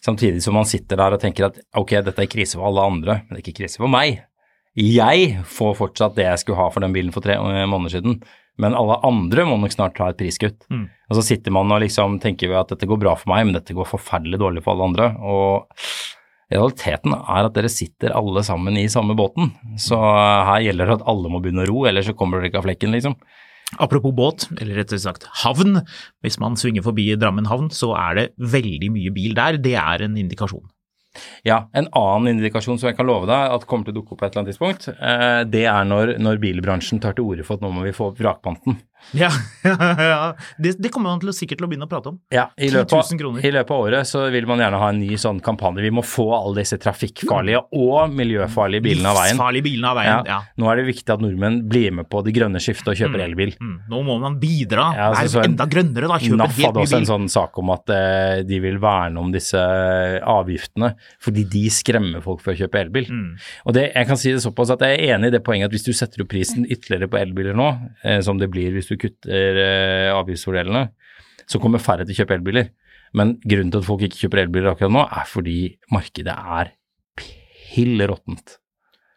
[0.00, 3.18] Samtidig som man sitter der og tenker at ok, dette er krise for alle andre,
[3.28, 4.22] men det er ikke krise for meg.
[4.78, 8.20] Jeg får fortsatt det jeg skulle ha for den bilen for tre eh, måneder siden,
[8.60, 10.62] men alle andre må nok snart ta et priskutt.
[10.70, 10.86] Mm.
[11.10, 13.74] Og så sitter man og liksom tenker at dette går bra for meg, men dette
[13.76, 15.10] går forferdelig dårlig for alle andre.
[15.24, 15.84] Og
[16.52, 21.06] realiteten er at dere sitter alle sammen i samme båten, så her gjelder det at
[21.10, 23.16] alle må begynne å ro, ellers så kommer dere ikke av flekken, liksom.
[23.78, 25.84] Apropos båt, eller rettere sagt havn.
[26.24, 29.60] Hvis man svinger forbi Drammen havn, så er det veldig mye bil der.
[29.62, 30.64] Det er en indikasjon.
[31.46, 34.20] Ja, en annen indikasjon som jeg kan love deg at kommer til å dukke opp
[34.20, 37.58] på et eller annet tidspunkt, eh, det er når, når bilbransjen tar til orde for
[37.58, 38.78] at nå må vi få opp vrakpanten.
[39.20, 39.30] Ja,
[39.64, 40.34] ja.
[40.58, 42.18] Det, det kommer man til å sikkert til å begynne å prate om.
[42.32, 43.10] Ja, i løpet.
[43.42, 45.82] I løpet av året så vil man gjerne ha en ny sånn kampanje.
[45.84, 49.42] Vi må få alle disse trafikkfarlige og miljøfarlige bilene av veien.
[49.66, 50.38] Bilene av veien, ja.
[50.60, 53.52] Nå er det viktig at nordmenn blir med på det grønne skiftet og kjøper elbil.
[53.60, 54.86] Mm, Nå må man bidra.
[54.96, 56.18] Ja, altså, så en- enda grønnere, da.
[56.22, 59.20] Kjøp en NAF helt hadde også en sånn sak om at eh, de vil verne
[59.20, 63.10] om disse eh, avgiftene, fordi de skremmer folk for å kjøpe elbil.
[63.10, 63.28] Mm.
[63.66, 65.76] Og det, jeg kan si det såpass at jeg er enig i det poenget at
[65.76, 67.68] hvis du setter opp prisen ytterligere på elbiler nå,
[68.04, 70.88] eh, som det blir hvis du kutter eh, avgiftsfordelene,
[71.50, 72.72] så kommer færre til å kjøpe elbiler.
[73.16, 75.58] Men grunnen til at folk ikke kjøper elbiler akkurat nå, er fordi
[75.94, 76.74] markedet er
[77.18, 78.58] pill råttent.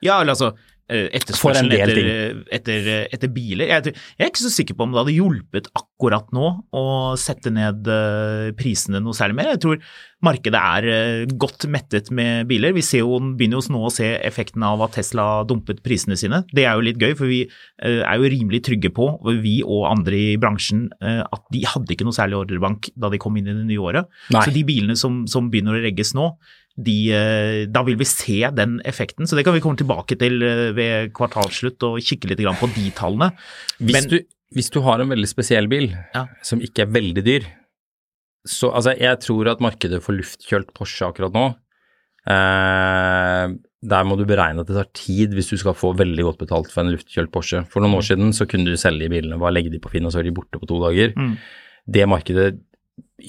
[0.03, 0.51] Ja, eller altså
[0.89, 2.41] etterspørselen en etter, ting.
[2.51, 3.69] etter, etter biler.
[3.71, 6.86] Jeg, er ikke så sikker på om det hadde hjulpet akkurat nå å
[7.19, 9.53] sette ned eh, prisene noe særlig mer.
[9.53, 9.79] Jeg tror
[10.23, 12.75] markedet er eh, godt mettet med biler.
[12.75, 16.43] Vi ser jo, begynner jo nå å se effekten av at Tesla dumpet prisene sine.
[16.51, 19.09] Det er jo litt gøy, for vi eh, er jo rimelig trygge på,
[19.43, 23.21] vi og andre i bransjen, eh, at de hadde ikke noe særlig ordrebank da de
[23.21, 24.11] kom inn i det nye året.
[24.34, 24.43] Nei.
[24.43, 26.34] Så de bilene som, som begynner å regges nå,
[26.76, 29.28] de, eh, da vil vi se den effekten.
[29.30, 32.89] Så det kan vi komme tilbake til eh, ved kvartalsslutt og kikke litt på de
[32.97, 33.32] tallene.
[33.80, 34.19] Hvis, Men- du,
[34.55, 36.28] hvis du har en veldig spesiell bil Ja.
[36.41, 37.43] som ikke er veldig dyr,
[38.45, 41.55] så altså jeg tror at markedet for luftkjølt Porsche akkurat nå,
[42.28, 43.53] eh,
[43.84, 46.71] der må du beregne at det tar tid hvis du skal få veldig godt betalt
[46.71, 47.65] for en luftkjølt Porsche.
[47.69, 50.13] For noen år siden så kunne du selge bilene, bare legge de på Finn, og
[50.15, 51.13] så er de borte på to dager.
[51.19, 51.38] Mm.
[51.91, 52.59] Det markedet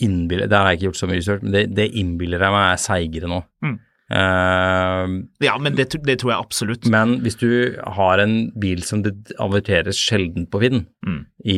[0.03, 2.72] innbiller, det har jeg ikke gjort så mye research, men det, det innbiller jeg meg
[2.72, 3.42] er seigere nå.
[3.64, 3.76] Mm.
[4.14, 5.07] Uh,
[5.45, 6.86] Ja, men det, det tror jeg absolutt.
[6.92, 7.49] men hvis du
[7.97, 11.22] har en bil som det averteres sjelden på Finn, Mm.
[11.45, 11.57] i,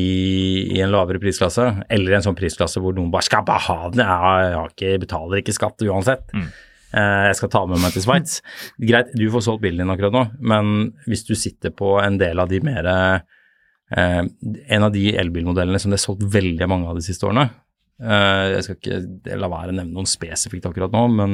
[0.76, 4.02] i en lavere prisklasse, eller en sånn prisklasse hvor noen bare skal bare ha den,
[4.02, 6.48] jeg, har, jeg ikke, betaler ikke skatt uansett, Mm.
[6.96, 8.40] uh, jeg skal ta med meg til Sveits.
[8.80, 12.38] Greit, du får solgt bilen din akkurat nå, men hvis du sitter på en del
[12.42, 13.18] av de mer uh,
[13.96, 17.52] En av de elbilmodellene som det er solgt veldig mange av de siste årene, eh,
[17.96, 21.30] jeg skal ikke la være å nevne noen spesifikt akkurat nå, men,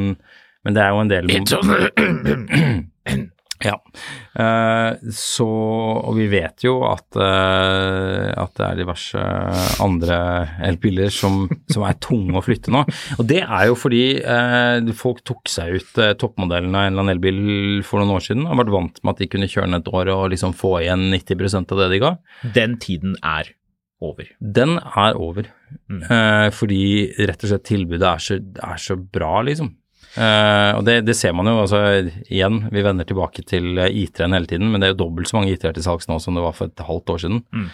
[0.63, 1.27] men det er jo en del
[3.63, 3.77] Ja.
[4.43, 9.23] Eh, så Og vi vet jo at, eh, at det er diverse
[9.83, 10.19] andre
[10.67, 12.85] elbiler som, som er tunge å flytte nå.
[13.19, 17.05] Og det er jo fordi eh, folk tok seg ut eh, toppmodellen av en eller
[17.05, 17.41] annen elbil
[17.87, 18.47] for noen år siden.
[18.49, 21.09] og vært vant med at de kunne kjøre den et år og liksom få igjen
[21.15, 22.15] 90% av det de ga.
[22.57, 23.53] Den tiden er
[24.03, 24.29] over?
[24.41, 25.49] Den er over.
[25.89, 26.03] Mm.
[26.03, 26.83] Eh, fordi
[27.23, 29.73] rett og slett tilbudet er så, er så bra, liksom.
[30.13, 31.63] Eh, og det, det, ser man jo.
[31.63, 31.81] altså
[32.29, 35.39] Igjen, vi vender tilbake til eh, IT-en hele tiden, men det er jo dobbelt så
[35.39, 37.43] mange IT-er til salgs nå som det var for et halvt år siden.
[37.49, 37.69] Mm.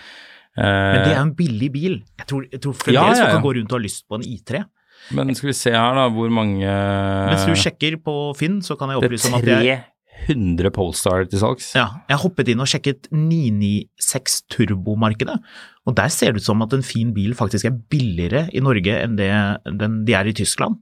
[0.58, 2.00] Eh, men det er en billig bil.
[2.20, 3.22] Jeg tror, jeg tror fremdeles ja, ja, ja.
[3.24, 4.64] folk kan gå rundt og ha lyst på en I3.
[5.18, 8.90] Men skal vi se her, da, hvor mange Mens du sjekker på Finn, så kan
[8.92, 9.86] jeg opplyse om at Det er
[10.26, 11.70] 100 Polestar til salgs.
[11.78, 15.38] Ja, jeg hoppet inn og sjekket 996 turbomarkedet,
[15.88, 18.98] og der ser det ut som at en fin bil faktisk er billigere i Norge
[18.98, 19.30] enn det
[19.80, 20.80] den de er i Tyskland.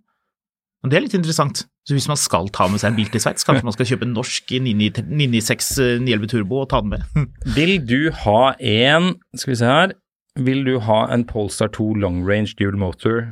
[0.84, 1.64] Og det er litt interessant.
[1.86, 4.06] Så hvis man skal ta med seg en bil til Sveits, kanskje man skal kjøpe
[4.06, 5.70] en norsk 996
[6.02, 7.26] 911 Turbo og ta den med.
[7.56, 9.94] Vil du ha en Skal vi se her.
[10.36, 13.22] Vil du ha en Polestar 2 long range dual motor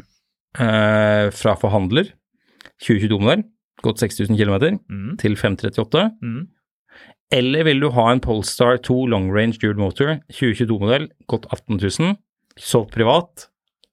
[0.58, 2.14] eh, fra forhandler?
[2.82, 3.44] 2022-modell?
[3.84, 4.56] Gått 6000 km,
[4.90, 5.16] Mm.
[5.20, 6.08] til 538.
[6.24, 6.42] Mm.
[7.34, 12.16] Eller vil du ha en Polestar 2 long range dual motor, 2022-modell, gått 18 000,
[12.60, 13.48] solgt privat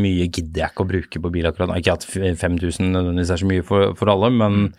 [0.00, 1.76] mye gidder jeg ikke å bruke på bil akkurat nå.
[1.82, 4.72] Ikke at 5000 nødvendigvis er så mye for, for alle, men, Mm.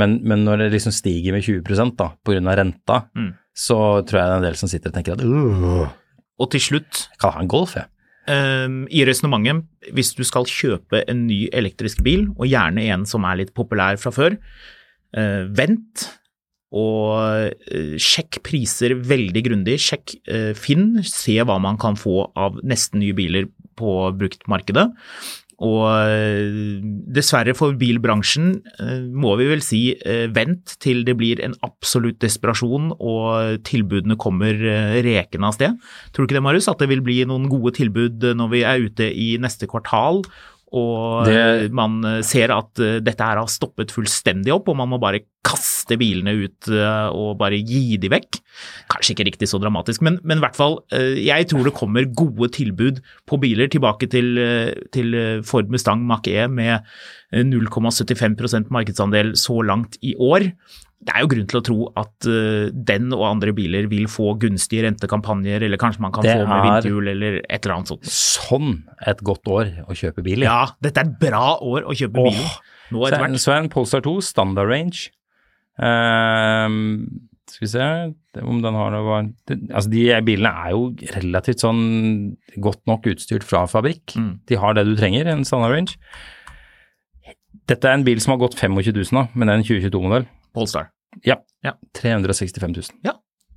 [0.00, 2.56] men, men når det liksom stiger med 20% da, pga.
[2.56, 3.34] renta, Mm.
[3.54, 5.88] så tror jeg det er en del som sitter og tenker at uh,
[6.40, 7.86] Og til slutt, jeg kan ha en Golf, jeg.
[8.28, 9.64] Um, I resonnementet,
[9.94, 13.96] hvis du skal kjøpe en ny elektrisk bil, og gjerne en som er litt populær
[14.02, 14.36] fra før,
[15.16, 16.08] uh, vent
[16.74, 19.78] og eh, sjekk priser veldig grundig.
[19.82, 24.88] Sjekk eh, Finn, se hva man kan få av nesten nye biler på bruktmarkedet.
[25.66, 26.82] Og eh,
[27.16, 28.50] dessverre for bilbransjen
[29.16, 29.80] må vi vel si
[30.36, 34.58] vent til det blir en absolutt desperasjon og tilbudene kommer
[35.06, 35.78] rekende av sted.
[36.10, 38.84] Tror du ikke det, Marius, at det vil bli noen gode tilbud når vi er
[38.90, 40.24] ute i neste kvartal?
[40.74, 44.76] Og Det- eh, man eh, ser at eh, dette her har stoppet fullstendig opp, og
[44.76, 46.66] man må bare kaste bilene ut
[47.14, 48.40] og bare gi de vekk.
[48.90, 52.48] Kanskje ikke riktig så dramatisk, men, men i hvert fall, jeg tror det kommer gode
[52.50, 52.98] tilbud
[53.30, 54.34] på biler tilbake til,
[54.90, 55.14] til
[55.46, 56.82] Ford Mustang Mach-E med
[57.32, 60.50] eh, 0,75% markedsandel så langt i år.
[61.06, 64.32] Det er jo grunn til å tro at uh, den og andre biler vil få
[64.42, 67.92] gunstige rentekampanjer, eller kanskje man kan Det få med er- vinterhjul eller et eller annet
[67.92, 68.08] sånt.
[68.10, 68.72] Sånn
[69.06, 70.48] et godt år å kjøpe bil i.
[70.48, 72.40] Ja, dette er et bra år å kjøpe bil.
[72.40, 72.56] Åh.
[72.94, 73.40] Nå etter er, hvert.
[73.42, 75.08] så er en Polestar 2 standard range.
[75.82, 76.80] Ehm,
[77.46, 77.86] skal vi se
[78.42, 79.18] om den har noe
[79.70, 81.82] Altså, de bilene er jo relativt sånn
[82.62, 84.16] godt nok utstyrt fra fabrikk.
[84.16, 84.32] Mm.
[84.48, 85.98] De har det du trenger, en standard range.
[87.66, 90.26] Dette er en bil som har gått 25 000 nå, men det er en 2022-modell.
[90.56, 90.90] Polestar.
[91.24, 91.38] Ja.
[91.64, 91.76] Ja.
[91.96, 93.00] 365 000.
[93.06, 93.16] Ja,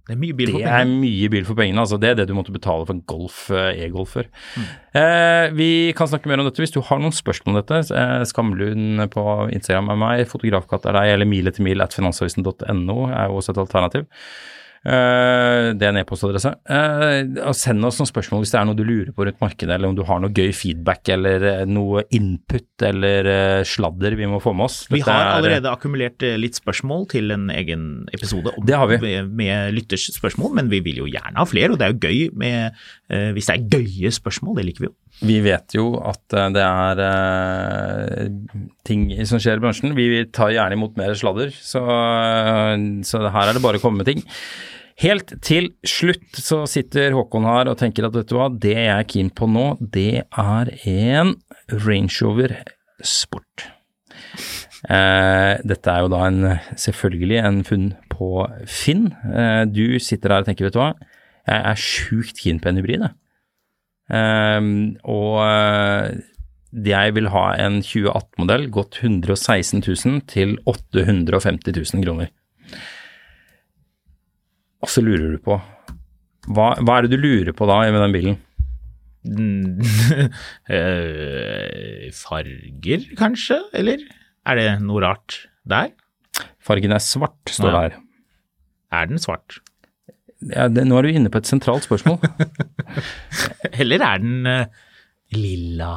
[0.10, 0.74] det er mye bil for pengene.
[0.74, 1.82] Det er mye bil for pengene.
[1.84, 4.30] altså Det er det du måtte betale for en Golf eh, e-Golf før.
[4.58, 4.70] Mm.
[4.98, 7.82] Eh, vi kan snakke mer om dette hvis du har noen spørsmål om dette.
[7.94, 12.98] Eh, Skamlund på Instagram er meg, Fotografkatt er deg, eller mile til mil at finansavisen.no
[13.06, 14.10] er også et alternativ.
[14.88, 16.54] Eh, det er en e-postadresse.
[16.72, 19.92] Eh, send oss noen spørsmål hvis det er noe du lurer på rundt markedet, eller
[19.92, 23.30] om du har noe gøy feedback eller eh, noe input eller
[23.68, 24.78] sladder vi må få med oss.
[24.92, 29.02] Vi har er- allerede akkumulert litt spørsmål til en egen episode om, Det har vi.
[29.04, 32.00] Med, med lytters spørsmål, men vi vil jo gjerne ha flere, og det er jo
[32.08, 32.80] gøy med,
[33.36, 34.96] hvis det er gøye spørsmål, det liker vi jo.
[35.20, 39.96] Vi vet jo at eh, det er uh, ting som skjer i bransjen.
[39.98, 44.04] Vi tar gjerne imot mer sladder, så, uh, så her er det bare å komme
[44.04, 44.24] med ting.
[45.00, 48.96] Helt til slutt så sitter Håkon her og tenker at vet du hva, det jeg
[48.96, 51.36] er keen på nå, det er en
[51.72, 52.56] Range Rover
[53.00, 53.70] Sport.
[54.92, 56.44] Eh, dette er jo da en,
[56.80, 59.08] selvfølgelig en funn på Finn.
[59.72, 60.92] Du sitter her og tenker, vet du hva,
[61.48, 63.16] jeg er sjukt keen på en hybrid, jeg.
[64.10, 64.70] Eh,
[65.06, 66.20] og eh,
[66.90, 72.30] jeg vil ha en 2018-modell gått 116 000 til 850 000 kroner.
[74.80, 75.58] Og så lurer du på
[76.50, 78.40] hva, hva er det du lurer på da med den bilen?
[80.70, 83.58] Eh, farger, kanskje?
[83.76, 84.06] Eller
[84.48, 85.92] er det noe rart der?
[86.64, 87.98] Fargen er svart, står det her.
[88.96, 89.60] Er den svart?
[90.48, 92.22] Ja, det, nå er du inne på et sentralt spørsmål.
[93.82, 94.86] Eller er den uh,
[95.36, 95.94] lilla?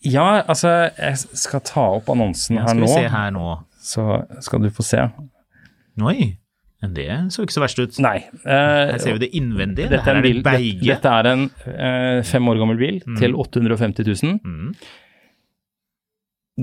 [0.00, 3.48] ja, altså, jeg skal ta opp annonsen Ja, her skal vi nå, se her nå.
[3.84, 4.04] så
[4.40, 5.02] skal du få se.
[6.00, 6.30] Oi,
[6.80, 7.98] men det så ikke så verst ut.
[8.00, 8.16] Nei.
[8.40, 9.90] Uh, Her ser vi det innvendige.
[9.92, 10.88] dette, er det bil, dette, beige.
[10.88, 14.40] dette er en uh, fem år gammel bil til 850 000.
[14.40, 14.72] Mm.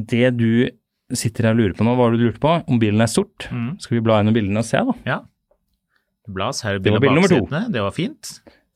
[0.10, 0.50] Det du
[1.14, 2.56] sitter her og lurer på nå, hva var det du lurte på?
[2.68, 3.46] Om bilen er sort?
[3.54, 3.76] Mm.
[3.84, 4.98] Skal vi bla gjennom bildene og se, da?
[5.08, 5.20] Ja.
[6.28, 7.62] Blas, her er Det bildet bil av nummer baksetene.
[7.74, 8.32] Det var fint.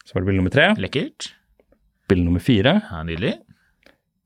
[0.05, 1.31] Så var det bilde nummer tre, Lekkert.
[2.09, 3.33] Bilde nummer fire, Ja, nydelig.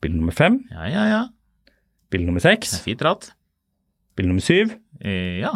[0.01, 1.21] Bilde nummer fem, Ja, ja, ja.
[2.11, 3.31] Bilde nummer seks, fint ratt.
[4.15, 5.51] Bilde nummer syv, Eh, ja.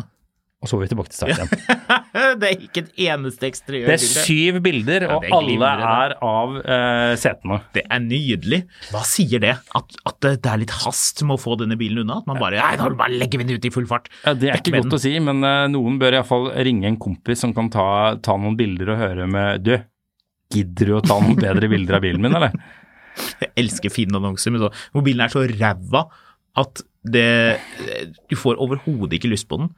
[0.60, 1.52] Og så var vi tilbake til start igjen.
[2.42, 6.16] det er ikke et eneste eksteriør Det er syv bilder, Ja, og er alle er
[6.20, 7.60] av uh, setene.
[7.78, 8.60] Det er nydelig.
[8.92, 9.54] Hva sier det?
[9.80, 12.18] At, at det er litt hast med å få denne bilen unna?
[12.20, 14.12] At man bare Nei, da bare legger vi den ut i full fart.
[14.26, 14.98] Ja, det er ikke godt den.
[14.98, 17.88] å si, men uh, noen bør iallfall ringe en kompis som kan ta,
[18.20, 19.78] ta noen bilder og høre med Du,
[20.52, 22.52] gidder du å ta noen bedre bilder av bilen min, eller?
[23.46, 26.04] Jeg elsker fine annonser, men så, hvor bilen er så ræva
[26.60, 27.60] at det
[28.28, 29.72] Du får overhodet ikke lyst på den.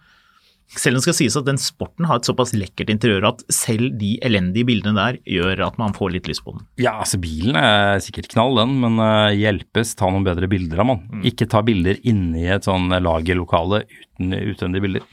[0.72, 3.97] Selv om det skal sies at den sporten har et såpass lekkert interiør at selv
[3.99, 6.63] de elendige bildene der gjør at man får litt lyst på den.
[6.80, 10.91] Ja, altså bilen er sikkert knall, den, men eh, hjelpes ta noen bedre bilder av
[10.93, 11.03] man.
[11.11, 11.26] Mm.
[11.32, 15.09] Ikke ta bilder inne i et sånn lagerlokale uten utvendige bilder.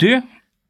[0.00, 0.08] Du,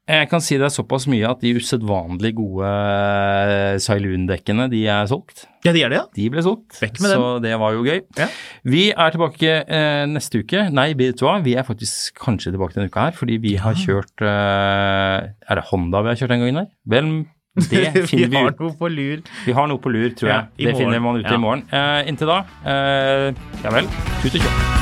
[0.09, 5.07] jeg kan si det er såpass mye at de usedvanlig gode eh, Sailun-dekkene, de er
[5.11, 5.45] solgt.
[5.63, 6.07] Ja, de er det, ja.
[6.17, 8.01] De ble solgt, Vekk med så det var jo gøy.
[8.19, 8.27] Ja.
[8.67, 10.65] Vi er tilbake eh, neste uke.
[10.75, 13.79] Nei, vet du hva, vi er faktisk kanskje tilbake denne uka her, fordi vi har
[13.79, 16.71] kjørt eh, Er det Honda vi har kjørt den gangen her?
[16.97, 17.13] Vel,
[17.71, 18.61] det vi finner vi har ut.
[18.67, 19.23] noe på lur.
[19.47, 20.51] Vi har noe på lur, tror jeg.
[20.67, 21.39] det finner man ut Ja.
[21.39, 21.67] i morgen.
[21.71, 23.29] Eh, inntil da, eh,
[23.63, 23.87] ja vel,
[24.25, 24.82] tut og kjør.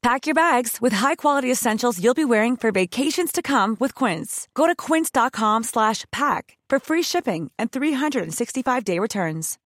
[0.00, 4.46] Pack your bags with high-quality essentials you'll be wearing for vacations to come with Quince.
[4.54, 9.58] Go to quince.com slash pack for free shipping and 365-day returns.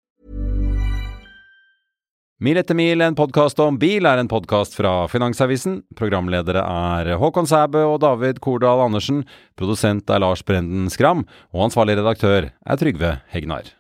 [2.43, 5.77] Mil etter mil, en podkast om bil, er en podkast fra Finansavisen.
[5.95, 9.21] Programledere er Håkon Sæbø og David Kordal Andersen.
[9.55, 11.23] Produsent er Lars Brenden Skram.
[11.55, 13.71] Og ansvarlig redaktør er Trygve Hegnar.